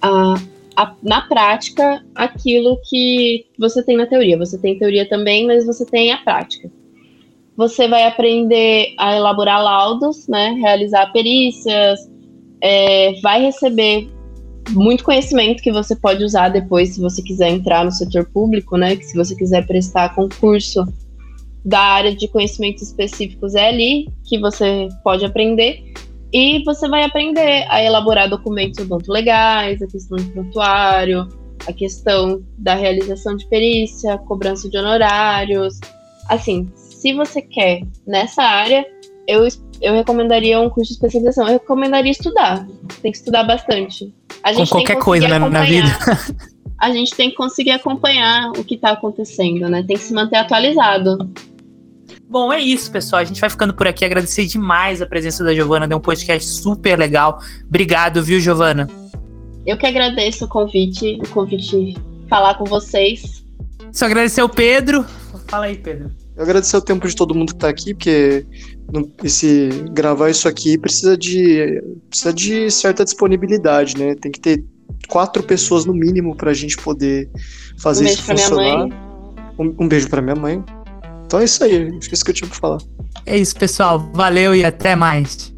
a, 0.03 0.35
a, 0.77 0.95
na 1.03 1.23
prática 1.23 2.05
aquilo 2.15 2.79
que 2.85 3.47
você 3.59 3.83
tem 3.83 3.97
na 3.97 4.07
teoria. 4.07 4.37
Você 4.37 4.59
tem 4.59 4.79
teoria 4.79 5.09
também, 5.09 5.47
mas 5.47 5.65
você 5.65 5.87
tem 5.87 6.13
a 6.13 6.19
prática. 6.19 6.71
Você 7.57 7.89
vai 7.89 8.05
aprender 8.05 8.93
a 8.99 9.17
elaborar 9.17 9.65
laudos, 9.65 10.29
né, 10.29 10.59
realizar 10.61 11.11
perícias, 11.11 11.99
é, 12.61 13.15
vai 13.23 13.41
receber 13.41 14.11
muito 14.71 15.05
conhecimento 15.05 15.63
que 15.63 15.73
você 15.73 15.97
pode 15.97 16.25
usar 16.25 16.49
depois 16.49 16.91
se 16.91 17.01
você 17.01 17.23
quiser 17.23 17.51
entrar 17.51 17.85
no 17.85 17.93
setor 17.93 18.27
público, 18.27 18.77
né? 18.77 18.97
Que 18.97 19.05
se 19.05 19.17
você 19.17 19.35
quiser 19.35 19.67
prestar 19.67 20.15
concurso 20.15 20.85
da 21.65 21.81
área 21.81 22.15
de 22.15 22.29
conhecimentos 22.29 22.83
específicos 22.83 23.55
é 23.55 23.69
ali 23.69 24.09
que 24.25 24.39
você 24.39 24.89
pode 25.03 25.25
aprender. 25.25 25.93
E 26.33 26.63
você 26.65 26.89
vai 26.89 27.05
aprender 27.05 27.67
a 27.69 27.83
elaborar 27.83 28.29
documentos 28.29 28.87
legais, 29.09 29.81
a 29.81 29.87
questão 29.87 30.19
de 30.19 30.31
prontuário, 30.31 31.27
a 31.67 31.73
questão 31.73 32.43
da 32.59 32.75
realização 32.75 33.35
de 33.37 33.47
perícia, 33.49 34.19
cobrança 34.19 34.69
de 34.69 34.77
honorários. 34.77 35.81
Assim, 36.29 36.71
se 36.75 37.15
você 37.15 37.41
quer 37.41 37.83
nessa 38.07 38.43
área, 38.43 38.87
eu, 39.27 39.47
eu 39.81 39.95
recomendaria 39.95 40.61
um 40.61 40.69
curso 40.69 40.89
de 40.89 40.95
especialização. 40.95 41.47
Eu 41.47 41.55
recomendaria 41.55 42.13
estudar. 42.13 42.67
Tem 43.01 43.11
que 43.11 43.19
estudar 43.19 43.45
bastante. 43.45 44.15
A 44.43 44.53
gente 44.53 44.69
Com 44.69 44.77
qualquer 44.77 44.99
coisa 44.99 45.29
né, 45.29 45.39
na 45.39 45.65
vida. 45.65 45.89
a 46.79 46.91
gente 46.93 47.15
tem 47.15 47.31
que 47.31 47.37
conseguir 47.37 47.73
acompanhar 47.73 48.51
o 48.51 48.65
que 48.65 48.77
está 48.77 48.93
acontecendo, 48.93 49.69
né? 49.69 49.83
Tem 49.83 49.97
que 49.97 50.03
se 50.03 50.15
manter 50.15 50.37
atualizado. 50.37 51.31
Bom, 52.29 52.53
é 52.53 52.61
isso, 52.61 52.91
pessoal. 52.91 53.23
A 53.23 53.25
gente 53.25 53.41
vai 53.41 53.49
ficando 53.49 53.75
por 53.75 53.87
aqui. 53.87 54.05
Agradecer 54.05 54.47
demais 54.47 55.01
a 55.01 55.07
presença 55.07 55.43
da 55.43 55.55
Giovana. 55.55 55.89
Deu 55.89 55.99
um 55.99 56.01
podcast 56.01 56.49
super 56.49 56.99
legal. 56.99 57.41
Obrigado, 57.67 58.23
viu, 58.23 58.39
Giovana? 58.39 58.89
Eu 59.67 59.77
que 59.77 59.87
agradeço 59.87 60.45
o 60.45 60.49
convite, 60.49 61.19
o 61.23 61.29
convite 61.29 61.97
falar 62.29 62.55
com 62.55 62.65
vocês. 62.65 63.45
Só 63.93 64.05
agradecer 64.05 64.43
o 64.43 64.49
Pedro. 64.49 65.05
Fala 65.49 65.67
aí, 65.67 65.77
Pedro. 65.77 66.11
Eu 66.37 66.43
agradecer 66.43 66.77
o 66.77 66.83
tempo 66.83 67.09
de 67.09 67.17
todo 67.17 67.35
mundo 67.35 67.53
que 67.53 67.59
tá 67.59 67.69
aqui, 67.69 67.95
porque 67.95 68.47
esse 69.23 69.69
gravar 69.93 70.31
isso 70.31 70.49
aqui 70.49 70.79
precisa 70.79 71.17
de 71.17 71.83
precisa 72.09 72.33
de 72.33 72.71
certa 72.71 73.05
disponibilidade, 73.05 73.97
né? 73.99 74.15
Tem 74.15 74.33
que 74.33 74.41
ter 74.41 74.65
quatro 75.09 75.43
pessoas 75.43 75.85
no 75.85 75.93
mínimo 75.93 76.35
para 76.35 76.51
a 76.51 76.55
gente 76.55 76.77
poder 76.77 77.29
fazer 77.79 78.05
um 78.05 78.09
isso 78.09 78.23
funcionar. 78.23 78.87
Um, 79.59 79.75
um, 79.81 79.89
beijo 79.89 80.09
para 80.09 80.23
minha 80.23 80.37
mãe. 80.37 80.65
Então 81.27 81.41
é 81.41 81.45
isso 81.45 81.63
aí, 81.63 81.89
esqueci 81.99 82.25
que 82.25 82.31
eu 82.31 82.35
tinha 82.35 82.49
que 82.49 82.57
falar. 82.57 82.79
É 83.27 83.37
isso, 83.37 83.55
pessoal. 83.57 84.11
Valeu 84.15 84.55
e 84.55 84.65
até 84.65 84.97
mais. 84.97 85.53